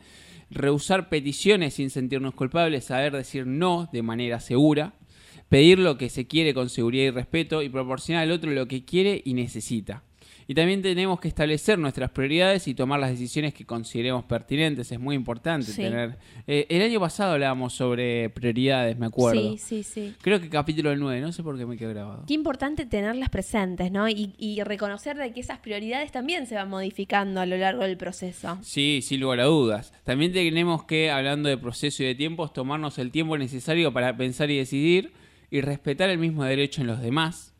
Rehusar 0.50 1.08
peticiones 1.08 1.74
sin 1.74 1.88
sentirnos 1.88 2.34
culpables, 2.34 2.84
saber 2.84 3.12
decir 3.12 3.46
no 3.46 3.88
de 3.92 4.02
manera 4.02 4.40
segura, 4.40 4.92
pedir 5.48 5.78
lo 5.78 5.96
que 5.98 6.10
se 6.10 6.26
quiere 6.26 6.54
con 6.54 6.68
seguridad 6.68 7.04
y 7.04 7.10
respeto 7.10 7.62
y 7.62 7.68
proporcionar 7.68 8.24
al 8.24 8.32
otro 8.32 8.50
lo 8.50 8.68
que 8.68 8.84
quiere 8.84 9.22
y 9.24 9.34
necesita. 9.34 10.02
Y 10.46 10.54
también 10.54 10.82
tenemos 10.82 11.20
que 11.20 11.28
establecer 11.28 11.78
nuestras 11.78 12.10
prioridades 12.10 12.68
y 12.68 12.74
tomar 12.74 13.00
las 13.00 13.10
decisiones 13.10 13.54
que 13.54 13.64
consideremos 13.64 14.24
pertinentes. 14.24 14.92
Es 14.92 15.00
muy 15.00 15.16
importante 15.16 15.72
tener... 15.72 16.18
Eh, 16.46 16.66
el 16.68 16.82
año 16.82 17.00
pasado 17.00 17.32
hablábamos 17.32 17.72
sobre 17.72 18.28
prioridades, 18.30 18.98
me 18.98 19.06
acuerdo. 19.06 19.40
Sí, 19.40 19.58
sí, 19.58 19.82
sí. 19.82 20.14
Creo 20.20 20.40
que 20.40 20.50
capítulo 20.50 20.94
9, 20.94 21.20
no 21.20 21.32
sé 21.32 21.42
por 21.42 21.56
qué 21.56 21.64
me 21.64 21.76
quedé 21.76 21.94
grabado. 21.94 22.24
Qué 22.26 22.34
importante 22.34 22.84
tenerlas 22.84 23.30
presentes, 23.30 23.90
¿no? 23.90 24.08
Y, 24.08 24.34
y 24.36 24.62
reconocer 24.62 25.16
de 25.16 25.32
que 25.32 25.40
esas 25.40 25.58
prioridades 25.58 26.12
también 26.12 26.46
se 26.46 26.54
van 26.54 26.68
modificando 26.68 27.40
a 27.40 27.46
lo 27.46 27.56
largo 27.56 27.84
del 27.84 27.96
proceso. 27.96 28.58
Sí, 28.62 29.00
sin 29.02 29.20
lugar 29.20 29.40
a 29.40 29.44
dudas. 29.44 29.94
También 30.04 30.32
tenemos 30.32 30.84
que, 30.84 31.10
hablando 31.10 31.48
de 31.48 31.56
proceso 31.56 32.02
y 32.02 32.06
de 32.06 32.14
tiempos, 32.14 32.52
tomarnos 32.52 32.98
el 32.98 33.10
tiempo 33.10 33.38
necesario 33.38 33.92
para 33.92 34.14
pensar 34.16 34.50
y 34.50 34.58
decidir 34.58 35.12
y 35.54 35.60
respetar 35.60 36.10
el 36.10 36.18
mismo 36.18 36.42
derecho 36.42 36.80
en 36.80 36.88
los 36.88 37.00
demás 37.00 37.54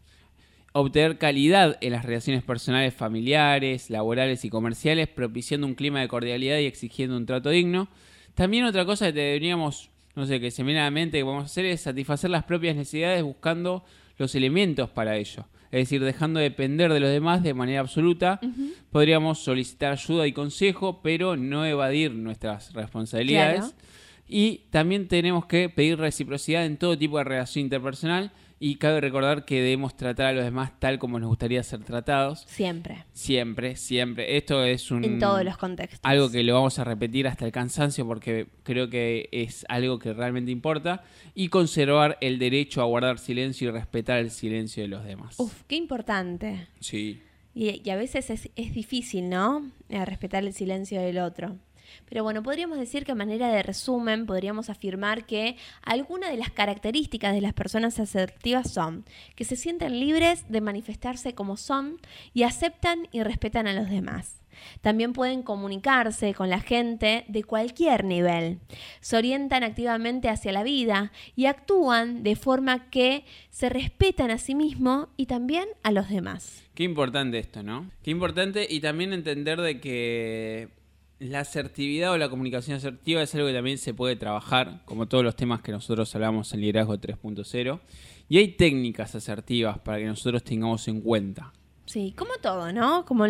obtener 0.73 1.17
calidad 1.17 1.79
en 1.81 1.93
las 1.93 2.05
relaciones 2.05 2.43
personales, 2.43 2.93
familiares, 2.93 3.91
laborales 3.91 4.45
y 4.45 4.51
comerciales, 4.51 5.07
propiciando 5.07 5.69
un 5.69 5.77
clima 5.77 6.01
de 6.01 6.09
cordialidad 6.09 6.59
y 6.59 6.67
exigiendo 6.67 7.17
un 7.17 7.25
trato 7.27 7.51
digno. 7.51 7.87
También 8.35 8.65
otra 8.65 8.85
cosa 8.85 9.07
que 9.07 9.21
deberíamos, 9.21 9.91
no 10.17 10.27
sé, 10.27 10.41
que 10.41 10.51
se 10.51 10.65
me 10.65 10.73
viene 10.73 10.81
a 10.81 10.85
la 10.87 10.91
mente 10.91 11.19
que 11.19 11.25
podemos 11.25 11.45
hacer 11.45 11.67
es 11.67 11.83
satisfacer 11.83 12.31
las 12.31 12.43
propias 12.43 12.75
necesidades 12.75 13.23
buscando 13.23 13.85
los 14.19 14.35
elementos 14.35 14.91
para 14.91 15.17
ello. 15.17 15.47
Es 15.71 15.83
decir, 15.83 16.03
dejando 16.03 16.41
de 16.41 16.51
depender 16.51 16.93
de 16.93 16.99
los 16.99 17.11
demás 17.11 17.45
de 17.45 17.55
manera 17.55 17.79
absoluta, 17.79 18.41
podríamos 18.91 19.39
solicitar 19.39 19.93
ayuda 19.93 20.27
y 20.27 20.33
consejo, 20.33 21.01
pero 21.01 21.37
no 21.37 21.65
evadir 21.65 22.11
nuestras 22.11 22.73
responsabilidades. 22.73 23.77
Y 24.29 24.63
también 24.71 25.09
tenemos 25.09 25.47
que 25.47 25.69
pedir 25.69 25.99
reciprocidad 25.99 26.65
en 26.65 26.77
todo 26.77 26.97
tipo 26.97 27.19
de 27.19 27.25
relación 27.25 27.65
interpersonal 27.65 28.33
y 28.61 28.77
cabe 28.77 29.01
recordar 29.01 29.45
que 29.45 29.61
debemos 29.61 29.97
tratar 29.97 30.27
a 30.27 30.33
los 30.33 30.45
demás 30.45 30.73
tal 30.79 30.99
como 30.99 31.19
nos 31.19 31.29
gustaría 31.29 31.63
ser 31.63 31.85
tratados. 31.85 32.45
Siempre. 32.47 33.05
Siempre, 33.13 33.77
siempre. 33.77 34.39
Esto 34.39 34.65
es 34.65 34.91
un... 34.91 35.05
En 35.05 35.19
todos 35.19 35.45
los 35.45 35.59
contextos. 35.59 36.01
Algo 36.03 36.31
que 36.31 36.43
lo 36.43 36.55
vamos 36.55 36.79
a 36.79 36.85
repetir 36.85 37.27
hasta 37.29 37.45
el 37.45 37.53
cansancio 37.53 38.07
porque 38.07 38.47
creo 38.63 38.89
que 38.89 39.29
es 39.33 39.67
algo 39.69 39.99
que 39.99 40.15
realmente 40.15 40.51
importa. 40.51 41.05
Y 41.35 41.49
conservar 41.49 42.17
el 42.21 42.39
derecho 42.39 42.81
a 42.81 42.85
guardar 42.85 43.19
silencio 43.19 43.69
y 43.69 43.73
respetar 43.73 44.19
el 44.19 44.31
silencio 44.31 44.83
de 44.83 44.89
los 44.89 45.05
demás. 45.05 45.39
Uf, 45.39 45.65
qué 45.67 45.77
importante. 45.77 46.69
Sí. 46.81 47.21
Y, 47.55 47.89
a 47.91 47.97
veces 47.97 48.31
es, 48.31 48.49
es 48.57 48.73
difícil, 48.73 49.29
¿no? 49.29 49.71
Eh, 49.89 50.05
respetar 50.05 50.43
el 50.43 50.55
silencio 50.55 51.01
del 51.01 51.19
otro. 51.19 51.57
Pero 52.09 52.23
bueno, 52.23 52.43
podríamos 52.43 52.79
decir 52.79 53.05
que 53.05 53.13
a 53.13 53.17
manera 53.17 53.49
de 53.49 53.63
resumen 53.63 54.27
podríamos 54.27 54.71
afirmar 54.71 55.27
que 55.27 55.57
algunas 55.83 56.31
de 56.31 56.37
las 56.37 56.51
características 56.51 57.35
de 57.35 57.41
las 57.41 57.53
personas 57.53 57.99
asertivas 58.01 58.73
son 58.73 59.05
que 59.37 59.45
se 59.45 59.57
sienten 59.57 60.01
libres 60.01 60.45
de 60.49 60.61
manifestarse 60.61 61.35
como 61.35 61.57
son 61.57 61.99
y 62.33 62.43
aceptan 62.43 63.09
y 63.13 63.23
respetan 63.23 63.67
a 63.67 63.73
los 63.73 63.91
demás. 63.91 64.45
También 64.81 65.13
pueden 65.13 65.43
comunicarse 65.43 66.35
con 66.35 66.51
la 66.51 66.61
gente 66.61 67.25
de 67.29 67.45
cualquier 67.45 68.05
nivel. 68.05 68.61
Se 69.01 69.17
orientan 69.17 69.65
activamente 69.65 70.29
hacia 70.29 70.53
la 70.53 70.63
vida 70.63 71.13
y 71.37 71.47
actúan 71.47 72.23
de 72.23 72.37
forma 72.37 72.91
que 72.91 73.25
se 73.51 73.69
respetan 73.69 74.31
a 74.31 74.39
sí 74.39 74.55
mismos 74.55 75.09
y 75.17 75.27
también 75.27 75.69
a 75.83 75.93
los 75.93 76.09
demás. 76.09 76.63
Qué 76.75 76.85
importante 76.85 77.39
esto, 77.39 77.63
¿no? 77.63 77.91
Qué 78.03 78.11
importante 78.11 78.67
y 78.69 78.81
también 78.81 79.13
entender 79.13 79.61
de 79.61 79.81
que 79.81 80.69
la 81.25 81.41
asertividad 81.41 82.13
o 82.13 82.19
la 82.19 82.29
comunicación 82.29 82.77
asertiva 82.77 83.23
es 83.23 83.35
algo 83.35 83.47
que 83.47 83.55
también 83.55 83.79
se 83.79 83.95
puede 83.95 84.15
trabajar, 84.15 84.83
como 84.85 85.07
todos 85.07 85.25
los 85.25 85.35
temas 85.35 85.63
que 85.63 85.73
nosotros 85.73 86.15
hablamos 86.15 86.53
en 86.53 86.61
Liderazgo 86.61 86.99
3.0. 86.99 87.81
Y 88.29 88.39
hay 88.39 88.49
técnicas 88.49 89.15
asertivas 89.15 89.79
para 89.79 89.99
que 89.99 90.05
nosotros 90.05 90.45
tengamos 90.45 90.87
en 90.87 91.01
cuenta. 91.01 91.53
Sí, 91.87 92.15
como 92.17 92.33
todo, 92.41 92.73
¿no? 92.73 93.05
Como 93.05 93.27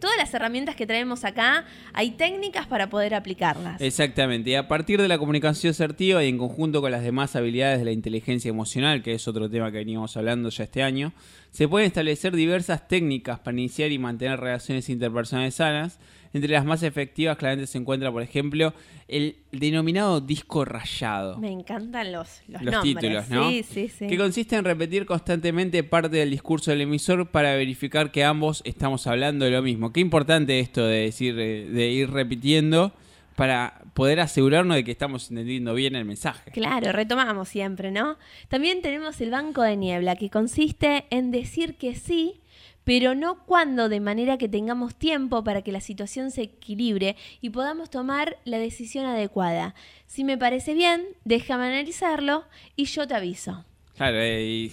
todas 0.00 0.16
las 0.16 0.32
herramientas 0.32 0.76
que 0.76 0.86
traemos 0.86 1.24
acá, 1.24 1.64
hay 1.92 2.12
técnicas 2.12 2.66
para 2.66 2.88
poder 2.88 3.14
aplicarlas. 3.14 3.80
Exactamente. 3.80 4.50
Y 4.50 4.54
a 4.54 4.68
partir 4.68 5.00
de 5.00 5.08
la 5.08 5.18
comunicación 5.18 5.70
asertiva 5.70 6.22
y 6.24 6.28
en 6.28 6.38
conjunto 6.38 6.80
con 6.80 6.92
las 6.92 7.02
demás 7.02 7.34
habilidades 7.36 7.78
de 7.80 7.84
la 7.84 7.92
inteligencia 7.92 8.48
emocional, 8.48 9.02
que 9.02 9.14
es 9.14 9.26
otro 9.26 9.50
tema 9.50 9.70
que 9.70 9.78
veníamos 9.78 10.16
hablando 10.16 10.50
ya 10.50 10.64
este 10.64 10.82
año, 10.82 11.12
se 11.50 11.66
pueden 11.68 11.88
establecer 11.88 12.34
diversas 12.34 12.86
técnicas 12.86 13.40
para 13.40 13.56
iniciar 13.56 13.90
y 13.90 13.98
mantener 13.98 14.38
relaciones 14.38 14.88
interpersonales 14.88 15.54
sanas 15.54 15.98
Entre 16.36 16.52
las 16.52 16.66
más 16.66 16.82
efectivas 16.82 17.36
claramente 17.38 17.66
se 17.66 17.78
encuentra, 17.78 18.12
por 18.12 18.22
ejemplo, 18.22 18.74
el 19.08 19.36
denominado 19.52 20.20
disco 20.20 20.64
rayado. 20.66 21.38
Me 21.38 21.50
encantan 21.50 22.12
los, 22.12 22.42
los, 22.46 22.62
Los 22.62 22.74
nombres. 22.74 22.94
títulos, 22.96 23.28
¿no? 23.30 23.48
Sí, 23.48 23.62
sí, 23.62 23.88
sí. 23.88 24.06
Que 24.06 24.18
consiste 24.18 24.54
en 24.54 24.64
repetir 24.64 25.06
constantemente 25.06 25.82
parte 25.82 26.16
del 26.18 26.30
discurso 26.30 26.70
del 26.70 26.82
emisor 26.82 27.30
para 27.30 27.54
verificar 27.56 28.10
que 28.12 28.22
ambos 28.22 28.60
estamos 28.66 29.06
hablando 29.06 29.46
de 29.46 29.50
lo 29.50 29.62
mismo. 29.62 29.92
Qué 29.92 30.00
importante 30.00 30.60
esto 30.60 30.84
de 30.86 30.98
decir, 31.04 31.38
eh, 31.38 31.66
de 31.70 31.88
ir 31.88 32.10
repitiendo 32.10 32.92
para 33.34 33.80
poder 33.94 34.20
asegurarnos 34.20 34.76
de 34.76 34.84
que 34.84 34.90
estamos 34.90 35.30
entendiendo 35.30 35.72
bien 35.74 35.94
el 35.94 36.04
mensaje. 36.04 36.50
Claro, 36.50 36.92
retomamos 36.92 37.48
siempre, 37.48 37.90
¿no? 37.90 38.18
También 38.48 38.82
tenemos 38.82 39.20
el 39.22 39.30
banco 39.30 39.62
de 39.62 39.76
niebla, 39.76 40.16
que 40.16 40.28
consiste 40.30 41.04
en 41.10 41.30
decir 41.30 41.76
que 41.76 41.94
sí, 41.94 42.40
pero 42.86 43.16
no 43.16 43.44
cuando, 43.46 43.88
de 43.88 43.98
manera 43.98 44.38
que 44.38 44.48
tengamos 44.48 44.94
tiempo 44.94 45.42
para 45.42 45.62
que 45.62 45.72
la 45.72 45.80
situación 45.80 46.30
se 46.30 46.42
equilibre 46.42 47.16
y 47.40 47.50
podamos 47.50 47.90
tomar 47.90 48.38
la 48.44 48.60
decisión 48.60 49.06
adecuada. 49.06 49.74
Si 50.06 50.22
me 50.22 50.38
parece 50.38 50.72
bien, 50.72 51.02
déjame 51.24 51.66
analizarlo 51.66 52.44
y 52.76 52.84
yo 52.84 53.08
te 53.08 53.14
aviso. 53.14 53.64
Claro, 53.96 54.18
eh, 54.20 54.44
y 54.44 54.72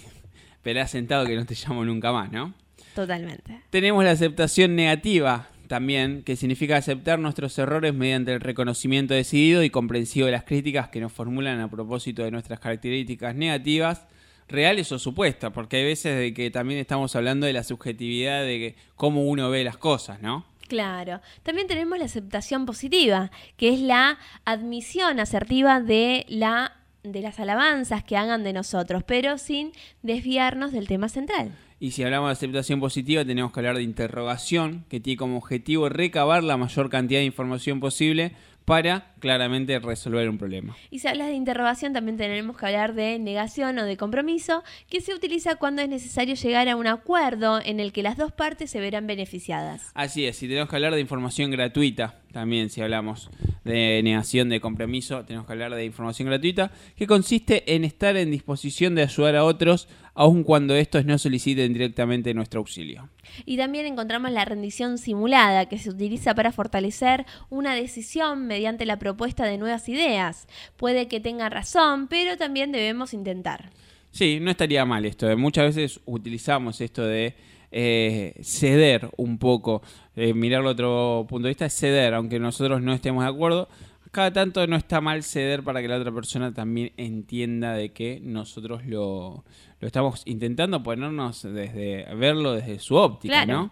pelá 0.62 0.86
sentado 0.86 1.26
que 1.26 1.34
no 1.34 1.44
te 1.44 1.56
llamo 1.56 1.84
nunca 1.84 2.12
más, 2.12 2.30
¿no? 2.30 2.54
Totalmente. 2.94 3.62
Tenemos 3.70 4.04
la 4.04 4.12
aceptación 4.12 4.76
negativa 4.76 5.48
también, 5.66 6.22
que 6.22 6.36
significa 6.36 6.76
aceptar 6.76 7.18
nuestros 7.18 7.58
errores 7.58 7.94
mediante 7.94 8.32
el 8.32 8.40
reconocimiento 8.40 9.12
decidido 9.12 9.64
y 9.64 9.70
comprensivo 9.70 10.26
de 10.26 10.32
las 10.32 10.44
críticas 10.44 10.88
que 10.88 11.00
nos 11.00 11.10
formulan 11.10 11.58
a 11.58 11.68
propósito 11.68 12.22
de 12.22 12.30
nuestras 12.30 12.60
características 12.60 13.34
negativas, 13.34 14.06
reales 14.48 14.92
o 14.92 14.98
supuestas, 14.98 15.52
porque 15.52 15.78
hay 15.78 15.84
veces 15.84 16.18
de 16.18 16.34
que 16.34 16.50
también 16.50 16.80
estamos 16.80 17.14
hablando 17.16 17.46
de 17.46 17.52
la 17.52 17.64
subjetividad 17.64 18.42
de 18.42 18.58
que- 18.58 18.76
cómo 18.96 19.24
uno 19.24 19.50
ve 19.50 19.64
las 19.64 19.76
cosas, 19.76 20.20
¿no? 20.22 20.44
Claro. 20.68 21.20
También 21.42 21.66
tenemos 21.66 21.98
la 21.98 22.06
aceptación 22.06 22.64
positiva, 22.66 23.30
que 23.56 23.68
es 23.68 23.80
la 23.80 24.18
admisión 24.44 25.20
asertiva 25.20 25.80
de 25.80 26.24
la 26.28 26.72
de 27.02 27.20
las 27.20 27.38
alabanzas 27.38 28.02
que 28.02 28.16
hagan 28.16 28.44
de 28.44 28.54
nosotros, 28.54 29.02
pero 29.06 29.36
sin 29.36 29.72
desviarnos 30.00 30.72
del 30.72 30.88
tema 30.88 31.10
central. 31.10 31.54
Y 31.78 31.90
si 31.90 32.02
hablamos 32.02 32.28
de 32.30 32.32
aceptación 32.32 32.80
positiva, 32.80 33.26
tenemos 33.26 33.52
que 33.52 33.60
hablar 33.60 33.76
de 33.76 33.82
interrogación, 33.82 34.86
que 34.88 35.00
tiene 35.00 35.18
como 35.18 35.36
objetivo 35.36 35.90
recabar 35.90 36.42
la 36.42 36.56
mayor 36.56 36.88
cantidad 36.88 37.20
de 37.20 37.26
información 37.26 37.78
posible 37.78 38.32
para 38.64 39.12
claramente 39.20 39.78
resolver 39.78 40.28
un 40.28 40.38
problema. 40.38 40.76
Y 40.90 41.00
si 41.00 41.08
hablas 41.08 41.28
de 41.28 41.34
interrogación, 41.34 41.92
también 41.92 42.16
tenemos 42.16 42.56
que 42.56 42.66
hablar 42.66 42.94
de 42.94 43.18
negación 43.18 43.78
o 43.78 43.84
de 43.84 43.96
compromiso, 43.96 44.62
que 44.88 45.00
se 45.00 45.14
utiliza 45.14 45.56
cuando 45.56 45.82
es 45.82 45.88
necesario 45.88 46.34
llegar 46.34 46.68
a 46.68 46.76
un 46.76 46.86
acuerdo 46.86 47.60
en 47.64 47.80
el 47.80 47.92
que 47.92 48.02
las 48.02 48.16
dos 48.16 48.32
partes 48.32 48.70
se 48.70 48.80
verán 48.80 49.06
beneficiadas. 49.06 49.90
Así 49.94 50.26
es, 50.26 50.42
y 50.42 50.48
tenemos 50.48 50.68
que 50.68 50.76
hablar 50.76 50.94
de 50.94 51.00
información 51.00 51.50
gratuita 51.50 52.20
también, 52.34 52.68
si 52.68 52.82
hablamos 52.82 53.30
de 53.62 54.02
negación 54.02 54.48
de 54.48 54.60
compromiso, 54.60 55.24
tenemos 55.24 55.46
que 55.46 55.52
hablar 55.52 55.72
de 55.72 55.84
información 55.84 56.26
gratuita, 56.26 56.72
que 56.96 57.06
consiste 57.06 57.76
en 57.76 57.84
estar 57.84 58.16
en 58.16 58.32
disposición 58.32 58.96
de 58.96 59.02
ayudar 59.02 59.36
a 59.36 59.44
otros, 59.44 59.88
aun 60.14 60.44
cuando 60.44 60.74
estos 60.74 61.04
no 61.04 61.18
soliciten 61.18 61.72
directamente 61.72 62.34
nuestro 62.34 62.60
auxilio. 62.60 63.08
Y 63.44 63.56
también 63.56 63.86
encontramos 63.86 64.30
la 64.30 64.44
rendición 64.44 64.98
simulada, 64.98 65.66
que 65.66 65.78
se 65.78 65.90
utiliza 65.90 66.34
para 66.34 66.52
fortalecer 66.52 67.26
una 67.50 67.74
decisión 67.74 68.46
mediante 68.46 68.86
la 68.86 68.98
propuesta 68.98 69.44
de 69.44 69.58
nuevas 69.58 69.88
ideas. 69.88 70.46
Puede 70.76 71.08
que 71.08 71.20
tenga 71.20 71.48
razón, 71.48 72.08
pero 72.08 72.36
también 72.36 72.72
debemos 72.72 73.12
intentar. 73.12 73.70
Sí, 74.10 74.38
no 74.40 74.50
estaría 74.50 74.84
mal 74.84 75.04
esto. 75.04 75.28
eh. 75.28 75.34
Muchas 75.34 75.74
veces 75.74 76.00
utilizamos 76.04 76.80
esto 76.80 77.04
de 77.04 77.34
eh, 77.72 78.34
ceder 78.44 79.10
un 79.16 79.38
poco, 79.38 79.82
eh, 80.14 80.32
mirarlo 80.32 80.70
otro 80.70 81.26
punto 81.28 81.48
de 81.48 81.50
vista, 81.50 81.68
ceder, 81.68 82.14
aunque 82.14 82.38
nosotros 82.38 82.80
no 82.80 82.92
estemos 82.92 83.24
de 83.24 83.30
acuerdo. 83.30 83.68
Cada 84.14 84.32
tanto 84.32 84.64
no 84.68 84.76
está 84.76 85.00
mal 85.00 85.24
ceder 85.24 85.64
para 85.64 85.82
que 85.82 85.88
la 85.88 85.96
otra 85.96 86.12
persona 86.12 86.54
también 86.54 86.92
entienda 86.96 87.72
de 87.74 87.90
que 87.92 88.20
nosotros 88.22 88.86
lo, 88.86 89.44
lo 89.80 89.86
estamos 89.88 90.22
intentando 90.24 90.84
ponernos 90.84 91.42
desde, 91.42 92.06
verlo 92.14 92.52
desde 92.52 92.78
su 92.78 92.94
óptica, 92.94 93.44
Claro. 93.44 93.62
¿no? 93.62 93.70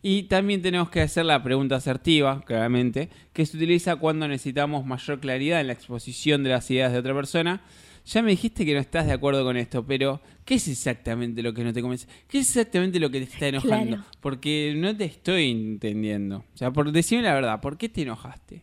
Y 0.00 0.22
también 0.22 0.62
tenemos 0.62 0.88
que 0.88 1.02
hacer 1.02 1.26
la 1.26 1.42
pregunta 1.42 1.76
asertiva, 1.76 2.40
claramente, 2.40 3.10
que 3.34 3.44
se 3.44 3.58
utiliza 3.58 3.96
cuando 3.96 4.26
necesitamos 4.26 4.86
mayor 4.86 5.20
claridad 5.20 5.60
en 5.60 5.66
la 5.66 5.74
exposición 5.74 6.42
de 6.42 6.48
las 6.48 6.70
ideas 6.70 6.90
de 6.90 6.98
otra 6.98 7.14
persona. 7.14 7.60
Ya 8.06 8.22
me 8.22 8.30
dijiste 8.30 8.64
que 8.64 8.72
no 8.72 8.80
estás 8.80 9.04
de 9.04 9.12
acuerdo 9.12 9.44
con 9.44 9.58
esto, 9.58 9.84
pero 9.86 10.22
¿qué 10.46 10.54
es 10.54 10.68
exactamente 10.68 11.42
lo 11.42 11.52
que 11.52 11.64
no 11.64 11.72
te 11.74 11.82
convence? 11.82 12.08
¿Qué 12.28 12.38
es 12.38 12.48
exactamente 12.48 12.98
lo 12.98 13.10
que 13.10 13.18
te 13.18 13.24
está 13.32 13.46
enojando? 13.46 13.96
Claro. 13.96 14.10
Porque 14.20 14.72
no 14.74 14.96
te 14.96 15.04
estoy 15.04 15.50
entendiendo. 15.50 16.38
O 16.38 16.56
sea, 16.56 16.72
por 16.72 16.90
decirme 16.90 17.24
la 17.24 17.34
verdad, 17.34 17.60
¿por 17.60 17.76
qué 17.76 17.90
te 17.90 18.02
enojaste? 18.02 18.62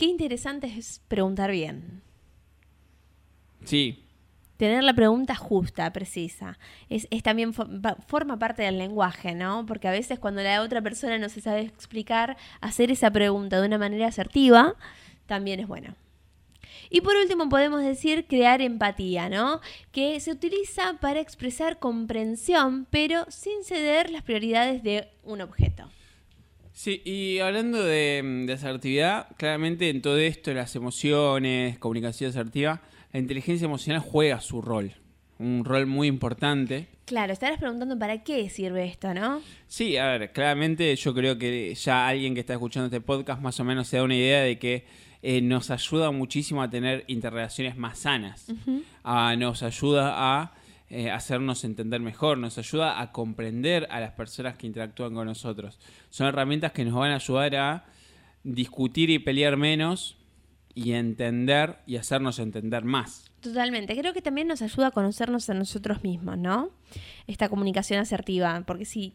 Qué 0.00 0.06
interesante 0.06 0.66
es 0.66 1.02
preguntar 1.08 1.50
bien. 1.50 2.00
Sí, 3.64 4.02
Tener 4.56 4.82
la 4.82 4.94
pregunta 4.94 5.34
justa, 5.34 5.92
precisa. 5.92 6.58
Es, 6.88 7.06
es 7.10 7.22
también 7.22 7.52
forma 7.52 8.38
parte 8.38 8.62
del 8.62 8.78
lenguaje, 8.78 9.34
¿no? 9.34 9.66
Porque 9.66 9.88
a 9.88 9.90
veces 9.90 10.18
cuando 10.18 10.42
la 10.42 10.62
otra 10.62 10.80
persona 10.80 11.18
no 11.18 11.28
se 11.28 11.42
sabe 11.42 11.60
explicar, 11.60 12.38
hacer 12.62 12.90
esa 12.90 13.10
pregunta 13.10 13.60
de 13.60 13.66
una 13.66 13.76
manera 13.76 14.06
asertiva 14.06 14.74
también 15.26 15.60
es 15.60 15.68
bueno. 15.68 15.94
Y 16.88 17.02
por 17.02 17.16
último 17.16 17.50
podemos 17.50 17.82
decir 17.82 18.26
crear 18.26 18.62
empatía, 18.62 19.28
¿no? 19.28 19.60
Que 19.92 20.18
se 20.20 20.32
utiliza 20.32 20.94
para 20.98 21.20
expresar 21.20 21.78
comprensión, 21.78 22.86
pero 22.88 23.26
sin 23.28 23.64
ceder 23.64 24.10
las 24.10 24.22
prioridades 24.22 24.82
de 24.82 25.08
un 25.24 25.42
objeto. 25.42 25.90
Sí, 26.82 27.02
y 27.04 27.40
hablando 27.40 27.84
de, 27.84 28.22
de 28.46 28.52
asertividad, 28.54 29.26
claramente 29.36 29.90
en 29.90 30.00
todo 30.00 30.16
esto, 30.16 30.54
las 30.54 30.74
emociones, 30.76 31.78
comunicación 31.78 32.30
asertiva, 32.30 32.80
la 33.12 33.20
inteligencia 33.20 33.66
emocional 33.66 34.00
juega 34.00 34.40
su 34.40 34.62
rol, 34.62 34.94
un 35.38 35.62
rol 35.66 35.84
muy 35.84 36.08
importante. 36.08 36.88
Claro, 37.04 37.34
estarás 37.34 37.58
preguntando 37.58 37.98
para 37.98 38.22
qué 38.22 38.48
sirve 38.48 38.86
esto, 38.86 39.12
¿no? 39.12 39.42
Sí, 39.68 39.98
a 39.98 40.06
ver, 40.06 40.32
claramente 40.32 40.96
yo 40.96 41.12
creo 41.12 41.36
que 41.36 41.74
ya 41.74 42.08
alguien 42.08 42.32
que 42.32 42.40
está 42.40 42.54
escuchando 42.54 42.86
este 42.86 43.02
podcast 43.02 43.42
más 43.42 43.60
o 43.60 43.64
menos 43.64 43.86
se 43.86 43.98
da 43.98 44.02
una 44.02 44.16
idea 44.16 44.40
de 44.40 44.58
que 44.58 44.86
eh, 45.20 45.42
nos 45.42 45.70
ayuda 45.70 46.10
muchísimo 46.12 46.62
a 46.62 46.70
tener 46.70 47.04
interrelaciones 47.08 47.76
más 47.76 47.98
sanas, 47.98 48.46
Ah, 49.04 49.36
nos 49.36 49.62
ayuda 49.62 50.14
a 50.16 50.54
eh, 50.90 51.10
hacernos 51.10 51.64
entender 51.64 52.00
mejor, 52.00 52.36
nos 52.38 52.58
ayuda 52.58 53.00
a 53.00 53.12
comprender 53.12 53.86
a 53.90 54.00
las 54.00 54.12
personas 54.12 54.56
que 54.56 54.66
interactúan 54.66 55.14
con 55.14 55.26
nosotros. 55.26 55.78
Son 56.10 56.26
herramientas 56.26 56.72
que 56.72 56.84
nos 56.84 56.94
van 56.94 57.12
a 57.12 57.14
ayudar 57.16 57.54
a 57.56 57.84
discutir 58.42 59.08
y 59.10 59.18
pelear 59.18 59.56
menos 59.56 60.16
y 60.74 60.92
entender 60.92 61.78
y 61.86 61.96
hacernos 61.96 62.38
entender 62.38 62.84
más. 62.84 63.30
Totalmente. 63.40 63.96
Creo 63.96 64.12
que 64.12 64.22
también 64.22 64.46
nos 64.48 64.62
ayuda 64.62 64.88
a 64.88 64.90
conocernos 64.90 65.48
a 65.50 65.54
nosotros 65.54 66.02
mismos, 66.04 66.38
¿no? 66.38 66.70
Esta 67.26 67.48
comunicación 67.48 67.98
asertiva. 68.00 68.62
Porque 68.66 68.84
si 68.84 69.14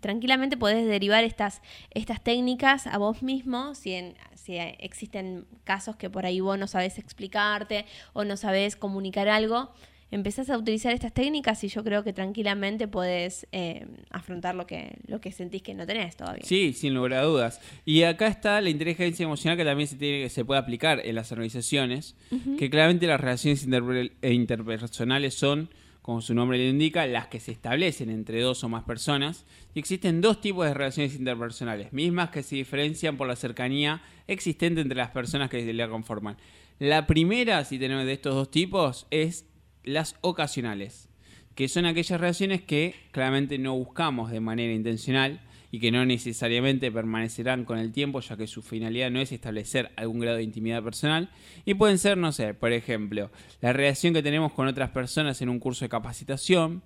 tranquilamente 0.00 0.56
podés 0.56 0.86
derivar 0.86 1.24
estas, 1.24 1.60
estas 1.90 2.22
técnicas 2.22 2.86
a 2.86 2.98
vos 2.98 3.22
mismo, 3.22 3.74
si, 3.74 3.92
en- 3.94 4.14
si 4.34 4.56
existen 4.56 5.46
casos 5.64 5.96
que 5.96 6.10
por 6.10 6.26
ahí 6.26 6.40
vos 6.40 6.58
no 6.58 6.66
sabés 6.66 6.98
explicarte 6.98 7.84
o 8.12 8.24
no 8.24 8.36
sabés 8.36 8.76
comunicar 8.76 9.28
algo, 9.28 9.72
empezás 10.10 10.50
a 10.50 10.58
utilizar 10.58 10.92
estas 10.92 11.12
técnicas 11.12 11.62
y 11.64 11.68
yo 11.68 11.84
creo 11.84 12.02
que 12.02 12.12
tranquilamente 12.12 12.88
podés 12.88 13.46
eh, 13.52 13.86
afrontar 14.10 14.54
lo 14.54 14.66
que, 14.66 14.98
lo 15.06 15.20
que 15.20 15.32
sentís 15.32 15.62
que 15.62 15.74
no 15.74 15.86
tenés 15.86 16.16
todavía. 16.16 16.42
Sí, 16.44 16.72
sin 16.72 16.94
lugar 16.94 17.14
a 17.14 17.22
dudas. 17.22 17.60
Y 17.84 18.02
acá 18.02 18.26
está 18.26 18.60
la 18.60 18.70
inteligencia 18.70 19.24
emocional 19.24 19.56
que 19.56 19.64
también 19.64 19.86
se, 19.88 19.96
tiene, 19.96 20.28
se 20.28 20.44
puede 20.44 20.60
aplicar 20.60 21.00
en 21.04 21.14
las 21.14 21.30
organizaciones, 21.32 22.16
que 22.58 22.70
claramente 22.70 23.06
las 23.06 23.20
relaciones 23.20 23.66
interpe- 23.68 24.12
e 24.22 24.32
interpersonales 24.32 25.34
son, 25.34 25.70
como 26.02 26.20
su 26.22 26.34
nombre 26.34 26.58
lo 26.58 26.64
indica, 26.64 27.06
las 27.06 27.28
que 27.28 27.38
se 27.38 27.52
establecen 27.52 28.10
entre 28.10 28.40
dos 28.40 28.64
o 28.64 28.68
más 28.68 28.84
personas. 28.84 29.44
Y 29.74 29.78
existen 29.78 30.20
dos 30.20 30.40
tipos 30.40 30.66
de 30.66 30.74
relaciones 30.74 31.14
interpersonales, 31.14 31.92
mismas 31.92 32.30
que 32.30 32.42
se 32.42 32.56
diferencian 32.56 33.16
por 33.16 33.28
la 33.28 33.36
cercanía 33.36 34.02
existente 34.26 34.80
entre 34.80 34.96
las 34.96 35.10
personas 35.10 35.50
que 35.50 35.72
la 35.72 35.88
conforman. 35.88 36.36
La 36.78 37.06
primera, 37.06 37.62
si 37.64 37.78
tenemos 37.78 38.06
de 38.06 38.14
estos 38.14 38.34
dos 38.34 38.50
tipos, 38.50 39.06
es 39.10 39.44
las 39.84 40.16
ocasionales 40.20 41.10
que 41.54 41.68
son 41.68 41.84
aquellas 41.84 42.20
relaciones 42.20 42.62
que 42.62 42.94
claramente 43.10 43.58
no 43.58 43.76
buscamos 43.76 44.30
de 44.30 44.40
manera 44.40 44.72
intencional 44.72 45.40
y 45.70 45.78
que 45.78 45.90
no 45.92 46.04
necesariamente 46.04 46.90
permanecerán 46.90 47.64
con 47.64 47.78
el 47.78 47.92
tiempo, 47.92 48.20
ya 48.20 48.36
que 48.36 48.46
su 48.46 48.62
finalidad 48.62 49.10
no 49.10 49.20
es 49.20 49.30
establecer 49.30 49.92
algún 49.96 50.20
grado 50.20 50.38
de 50.38 50.42
intimidad 50.42 50.82
personal. 50.82 51.30
Y 51.64 51.74
pueden 51.74 51.98
ser, 51.98 52.16
no 52.16 52.32
sé, 52.32 52.54
por 52.54 52.72
ejemplo, 52.72 53.30
la 53.60 53.72
relación 53.72 54.14
que 54.14 54.22
tenemos 54.22 54.52
con 54.52 54.68
otras 54.68 54.90
personas 54.90 55.42
en 55.42 55.48
un 55.48 55.60
curso 55.60 55.84
de 55.84 55.90
capacitación, 55.90 56.82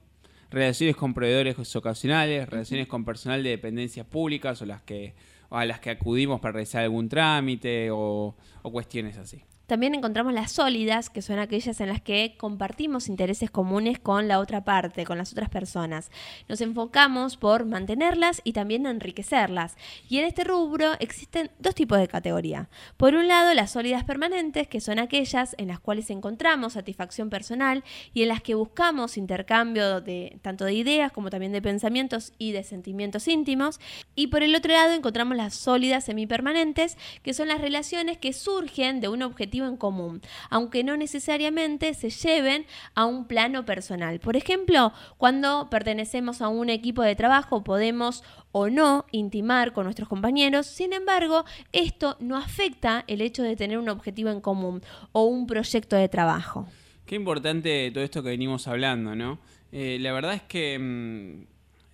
relaciones 0.50 0.96
con 0.96 1.14
proveedores 1.14 1.76
ocasionales, 1.76 2.48
relaciones 2.48 2.87
con 2.87 3.04
personal 3.04 3.42
de 3.42 3.50
dependencias 3.50 4.07
públicas 4.07 4.61
o 4.61 4.66
las 4.66 4.83
que 4.83 5.14
a 5.55 5.64
las 5.64 5.81
que 5.81 5.90
acudimos 5.90 6.40
para 6.40 6.53
realizar 6.53 6.83
algún 6.83 7.09
trámite 7.09 7.90
o, 7.90 8.35
cuestiones 8.62 9.19
así. 9.19 9.43
También 9.67 9.95
encontramos 9.95 10.35
las 10.35 10.53
sólidas, 10.53 11.09
que 11.09 11.23
son 11.23 11.38
aquellas 11.38 11.81
en 11.81 11.88
las 11.88 12.03
que 12.03 12.35
compartimos 12.37 13.09
intereses 13.09 13.51
comunes 13.51 13.99
con 13.99 14.29
la 14.29 14.38
otra 14.38 14.62
parte, 14.62 15.07
con 15.07 15.17
las 15.17 15.33
otras 15.33 15.49
personas. 15.49 16.11
Nos 16.51 16.61
enfocamos 16.61 17.38
por 17.38 17.64
mantenerlas 17.64 18.43
y 18.45 18.53
también 18.53 18.85
enriquecerlas. 18.85 19.77
Y 20.07 20.19
en 20.19 20.27
este 20.27 20.45
rubro 20.45 20.93
existen 21.01 21.51
dos 21.61 21.75
tipos 21.75 21.99
de 21.99 22.09
categoría. 22.09 22.69
Por 22.99 23.14
un 23.14 23.27
lado, 23.27 23.55
las 23.55 23.71
sólidas 23.71 24.05
permanentes, 24.05 24.69
que 24.69 24.83
son 24.83 24.99
aquellas 24.99 25.55
en 25.57 25.69
las 25.69 25.81
cuales 25.81 26.11
encontramos 26.11 26.75
satisfacción 26.75 27.31
personal 27.31 27.85
y 28.12 28.21
en 28.23 28.29
las 28.29 28.43
que 28.43 28.55
buscamos 28.55 29.17
intercambio 29.17 30.03
de 30.03 30.38
tanto 30.43 30.67
de 30.67 30.75
ideas 30.75 31.11
como 31.11 31.31
también 31.31 31.53
de 31.53 31.62
pensamientos 31.62 32.35
y 32.37 32.53
de 32.53 32.64
sentimientos 32.64 33.29
íntimos. 33.29 33.81
Y 34.14 34.27
por 34.27 34.43
el 34.43 34.55
otro 34.55 34.73
lado, 34.73 34.93
encontramos 34.93 35.38
las 35.38 35.43
sólidas 35.50 36.04
semipermanentes, 36.04 36.96
que 37.22 37.35
son 37.35 37.48
las 37.48 37.61
relaciones 37.61 38.18
que 38.18 38.33
surgen 38.33 39.00
de 39.00 39.09
un 39.09 39.22
objetivo 39.22 39.66
en 39.66 39.76
común, 39.76 40.22
aunque 40.50 40.85
no 40.85 40.96
necesariamente 40.96 41.92
se 41.94 42.11
lleven 42.11 42.66
a 42.94 43.04
un 43.04 43.26
plano 43.26 43.64
personal. 43.64 44.20
Por 44.20 44.37
ejemplo, 44.37 44.92
cuando 45.18 45.68
pertenecemos 45.70 46.40
a 46.40 46.48
un 46.48 46.70
equipo 46.70 47.02
de 47.02 47.16
trabajo 47.16 47.64
podemos 47.64 48.22
o 48.52 48.70
no 48.70 49.07
intimar 49.11 49.72
con 49.72 49.85
nuestros 49.85 50.09
compañeros, 50.09 50.66
sin 50.66 50.92
embargo, 50.92 51.44
esto 51.72 52.16
no 52.20 52.37
afecta 52.37 53.04
el 53.09 53.20
hecho 53.20 53.42
de 53.42 53.57
tener 53.57 53.78
un 53.78 53.88
objetivo 53.88 54.30
en 54.30 54.40
común 54.40 54.83
o 55.12 55.24
un 55.24 55.46
proyecto 55.46 55.96
de 55.96 56.09
trabajo. 56.09 56.66
Qué 57.07 57.16
importante 57.16 57.90
todo 57.92 58.04
esto 58.04 58.22
que 58.22 58.30
venimos 58.30 58.66
hablando, 58.66 59.14
¿no? 59.14 59.38
Eh, 59.72 59.98
la 60.00 60.12
verdad 60.12 60.35
es 60.35 60.42
que 60.42 60.78
mm, 60.78 61.42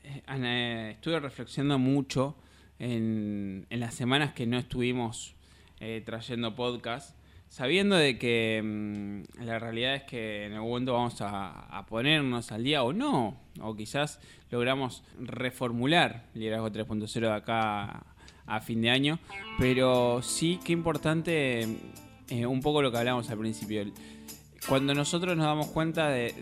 eh, 0.05 0.91
estuve 0.93 1.19
reflexionando 1.19 1.79
mucho 1.79 2.37
en, 2.81 3.67
las 3.71 3.95
semanas 3.95 4.33
que 4.33 4.47
no 4.47 4.59
estuvimos 4.59 5.35
eh, 5.79 6.03
trayendo 6.05 6.57
podcast 6.57 7.15
sabiendo 7.51 7.97
de 7.97 8.17
que 8.17 8.63
mm, 8.65 9.45
la 9.45 9.59
realidad 9.59 9.97
es 9.97 10.05
que 10.05 10.47
en 10.47 10.55
algún 10.55 10.71
momento 10.71 10.95
vamos 10.95 11.17
a, 11.21 11.85
ponernos 11.89 12.53
al 12.53 12.63
día 12.63 12.83
o 12.83 12.93
no, 12.93 13.37
o 13.61 13.77
quizás 13.77 14.21
logramos 14.51 15.03
reformular 15.19 16.27
Liderazgo 16.35 16.71
3.0 16.71 17.21
de 17.21 17.33
acá 17.33 18.07
a, 18.47 18.61
fin 18.61 18.81
de 18.81 18.91
año, 18.91 19.19
pero 19.59 20.23
sí 20.23 20.61
que 20.65 20.73
importante 20.73 21.67
eh, 22.29 22.47
un 22.47 22.61
poco 22.61 22.83
lo 22.83 22.91
que 22.91 22.99
hablamos 22.99 23.29
al 23.31 23.39
principio. 23.39 23.85
Cuando 24.69 24.95
nosotros 24.95 25.37
nos 25.37 25.47
damos 25.47 25.67
cuenta 25.69 26.09
de, 26.09 26.35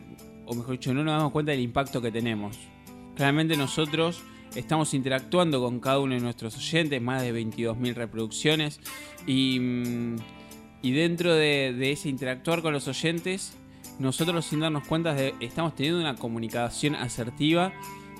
o 0.44 0.54
mejor 0.54 0.72
dicho, 0.72 0.92
no 0.92 1.04
nos 1.04 1.16
damos 1.16 1.32
cuenta 1.32 1.52
del 1.52 1.60
impacto 1.60 2.02
que 2.02 2.10
tenemos. 2.10 2.58
Claramente 3.14 3.56
nosotros 3.56 4.22
estamos 4.54 4.94
interactuando 4.94 5.60
con 5.60 5.80
cada 5.80 5.98
uno 5.98 6.14
de 6.14 6.20
nuestros 6.20 6.56
oyentes, 6.56 7.00
más 7.00 7.22
de 7.22 7.32
22.000 7.32 7.94
reproducciones, 7.94 8.80
y... 9.26 9.58
Mm, 9.60 10.16
dentro 10.82 11.34
de, 11.34 11.92
ese 11.92 12.08
interactuar 12.08 12.62
con 12.62 12.72
los 12.72 12.88
oyentes, 12.88 13.56
nosotros 13.98 14.44
sin 14.44 14.60
darnos 14.60 14.86
cuenta 14.86 15.16
estamos 15.40 15.74
teniendo 15.74 16.00
una 16.00 16.14
comunicación 16.14 16.94
asertiva 16.94 17.72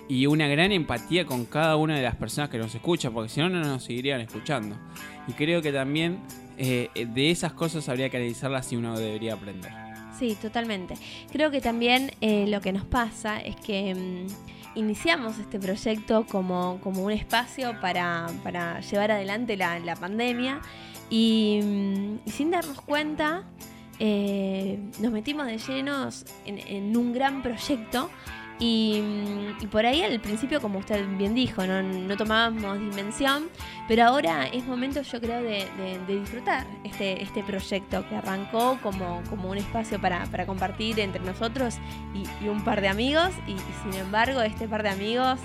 y 0.08 0.26
una 0.26 0.48
gran 0.48 0.72
empatía 0.72 1.26
con 1.26 1.44
cada 1.44 1.76
una 1.76 1.96
de 1.96 2.02
las 2.02 2.16
personas 2.16 2.50
que 2.50 2.58
nos 2.58 2.74
escuchan, 2.74 3.12
porque 3.12 3.28
si 3.28 3.40
no, 3.40 3.48
no 3.48 3.60
nos 3.60 3.84
seguirían 3.84 4.20
escuchando. 4.20 4.76
Y 5.26 5.32
creo 5.32 5.60
que 5.60 5.70
también 5.70 6.20
eh, 6.56 6.88
de 6.94 7.30
esas 7.30 7.52
cosas 7.52 7.88
habría 7.88 8.08
que 8.08 8.16
analizarlas 8.16 8.72
y 8.72 8.76
uno 8.76 8.98
debería 8.98 9.34
aprender. 9.34 9.70
Sí, 10.18 10.36
totalmente. 10.40 10.94
Creo 11.30 11.50
que 11.50 11.60
también 11.60 12.10
eh, 12.20 12.46
lo 12.48 12.60
que 12.60 12.72
nos 12.72 12.84
pasa 12.84 13.40
es 13.40 13.54
que 13.56 13.94
mm, 13.94 14.57
iniciamos 14.74 15.38
este 15.38 15.58
proyecto 15.58 16.26
como, 16.26 16.80
como 16.82 17.02
un 17.02 17.12
espacio 17.12 17.80
para, 17.80 18.26
para 18.42 18.80
llevar 18.80 19.12
adelante 19.12 19.56
la, 19.56 19.78
la 19.78 19.96
pandemia. 19.96 20.60
Mm, 21.10 21.10
y, 21.10 22.30
sin 22.30 22.50
darnos 22.50 22.80
cuenta, 22.82 23.44
eh, 23.98 24.78
nos 25.00 25.12
metimos 25.12 25.46
de 25.46 25.58
llenos 25.58 26.24
en, 26.44 26.96
un 26.96 27.12
gran 27.12 27.42
proyecto 27.42 28.10
mm, 28.60 29.62
y, 29.62 29.66
por 29.66 29.86
ahí 29.86 30.02
al 30.02 30.20
principio, 30.20 30.60
como 30.60 30.78
usted 30.78 31.06
bien 31.16 31.34
dijo, 31.34 31.66
no, 31.66 32.16
tomábamos 32.16 32.78
dimensión, 32.78 33.48
pero 33.86 34.04
ahora 34.04 34.46
es 34.46 34.66
momento 34.66 35.02
yo 35.02 35.20
creo 35.20 35.42
de, 35.42 35.66
disfrutar 36.06 36.66
este, 36.84 37.22
este 37.22 37.42
proyecto 37.42 38.06
que 38.08 38.16
arrancó 38.16 38.78
como, 38.82 39.22
como 39.28 39.50
un 39.50 39.58
espacio 39.58 40.00
para, 40.00 40.26
compartir 40.46 41.00
entre 41.00 41.20
nosotros 41.20 41.76
y, 42.14 42.48
un 42.48 42.64
par 42.64 42.80
de 42.80 42.88
amigos 42.88 43.30
y, 43.46 43.56
sin 43.82 44.00
embargo 44.00 44.40
este 44.40 44.66
par 44.68 44.82
de 44.82 44.90
amigos 44.90 45.38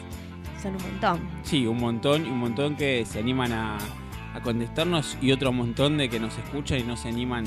son 0.61 0.75
un 0.75 0.83
montón. 0.83 1.29
Sí, 1.43 1.67
un 1.67 1.77
montón 1.77 2.25
y 2.25 2.29
un 2.29 2.39
montón 2.39 2.75
que 2.75 3.05
se 3.05 3.19
animan 3.19 3.51
a 3.51 3.77
a 4.33 4.41
contestarnos 4.41 5.17
y 5.21 5.31
otro 5.31 5.51
montón 5.51 5.97
de 5.97 6.09
que 6.09 6.19
nos 6.19 6.37
escuchan 6.37 6.79
y 6.79 6.83
no 6.83 6.97
se 6.97 7.09
animan 7.09 7.45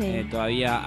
eh, 0.00 0.26
todavía 0.30 0.80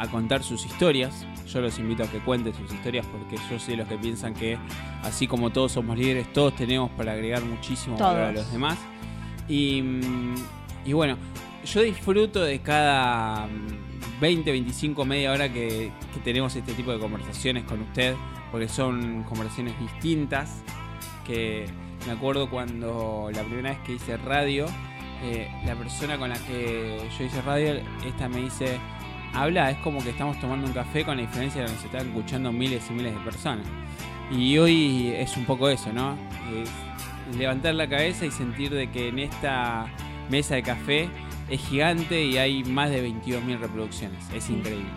a, 0.00 0.06
contar 0.08 0.42
sus 0.42 0.66
historias. 0.66 1.26
Yo 1.46 1.60
los 1.60 1.78
invito 1.78 2.04
a 2.04 2.06
que 2.06 2.18
cuenten 2.18 2.54
sus 2.54 2.72
historias 2.72 3.06
porque 3.06 3.36
yo 3.50 3.58
soy 3.58 3.72
de 3.74 3.76
los 3.78 3.88
que 3.88 3.98
piensan 3.98 4.34
que 4.34 4.58
así 5.02 5.26
como 5.26 5.50
todos 5.50 5.72
somos 5.72 5.98
líderes, 5.98 6.32
todos 6.32 6.54
tenemos 6.56 6.90
para 6.92 7.12
agregar 7.12 7.42
muchísimo 7.44 7.98
valor 7.98 8.22
a 8.22 8.32
los 8.32 8.50
demás. 8.52 8.78
Y, 9.48 9.82
y, 10.84 10.92
bueno, 10.92 11.16
yo 11.64 11.82
disfruto 11.82 12.42
de 12.42 12.60
cada 12.60 13.48
20, 14.20 14.50
mm, 14.50 14.54
25, 14.54 15.04
media 15.04 15.32
hora 15.32 15.52
que, 15.52 15.92
que 16.14 16.20
tenemos 16.24 16.54
este 16.54 16.72
tipo 16.74 16.92
de 16.92 16.98
conversaciones 16.98 17.64
con 17.64 17.82
usted 17.82 18.14
porque 18.52 18.68
son 18.68 19.24
conversaciones 19.24 19.74
distintas 19.80 20.62
que 21.26 21.66
me 22.06 22.12
acuerdo 22.12 22.50
cuando 22.50 23.30
la 23.32 23.42
primera 23.42 23.70
vez 23.70 23.78
que 23.80 23.94
hice 23.94 24.16
radio, 24.18 24.66
eh, 25.22 25.50
la 25.64 25.74
persona 25.74 26.18
con 26.18 26.28
la 26.28 26.36
que 26.36 27.00
yo 27.18 27.24
hice 27.24 27.40
radio, 27.42 27.80
esta 28.04 28.28
me 28.28 28.42
dice, 28.42 28.78
habla, 29.32 29.70
es 29.70 29.78
como 29.78 30.02
que 30.02 30.10
estamos 30.10 30.38
tomando 30.40 30.66
un 30.66 30.72
café 30.72 31.04
con 31.04 31.16
la 31.16 31.22
diferencia 31.22 31.62
de 31.62 31.66
que 31.66 31.72
nos 31.72 31.84
están 31.84 32.06
escuchando 32.08 32.52
miles 32.52 32.84
y 32.90 32.92
miles 32.92 33.14
de 33.14 33.20
personas. 33.20 33.66
Y 34.30 34.56
hoy 34.58 35.12
es 35.16 35.36
un 35.36 35.44
poco 35.44 35.68
eso, 35.68 35.92
¿no? 35.92 36.16
levantar 37.36 37.74
la 37.74 37.88
cabeza 37.88 38.26
y 38.26 38.30
sentir 38.30 38.70
de 38.70 38.90
que 38.90 39.08
en 39.08 39.18
esta 39.18 39.86
mesa 40.28 40.56
de 40.56 40.62
café 40.62 41.08
es 41.48 41.60
gigante 41.60 42.22
y 42.24 42.36
hay 42.36 42.64
más 42.64 42.90
de 42.90 43.08
22.000 43.08 43.58
reproducciones. 43.58 44.28
Es 44.34 44.50
increíble. 44.50 44.90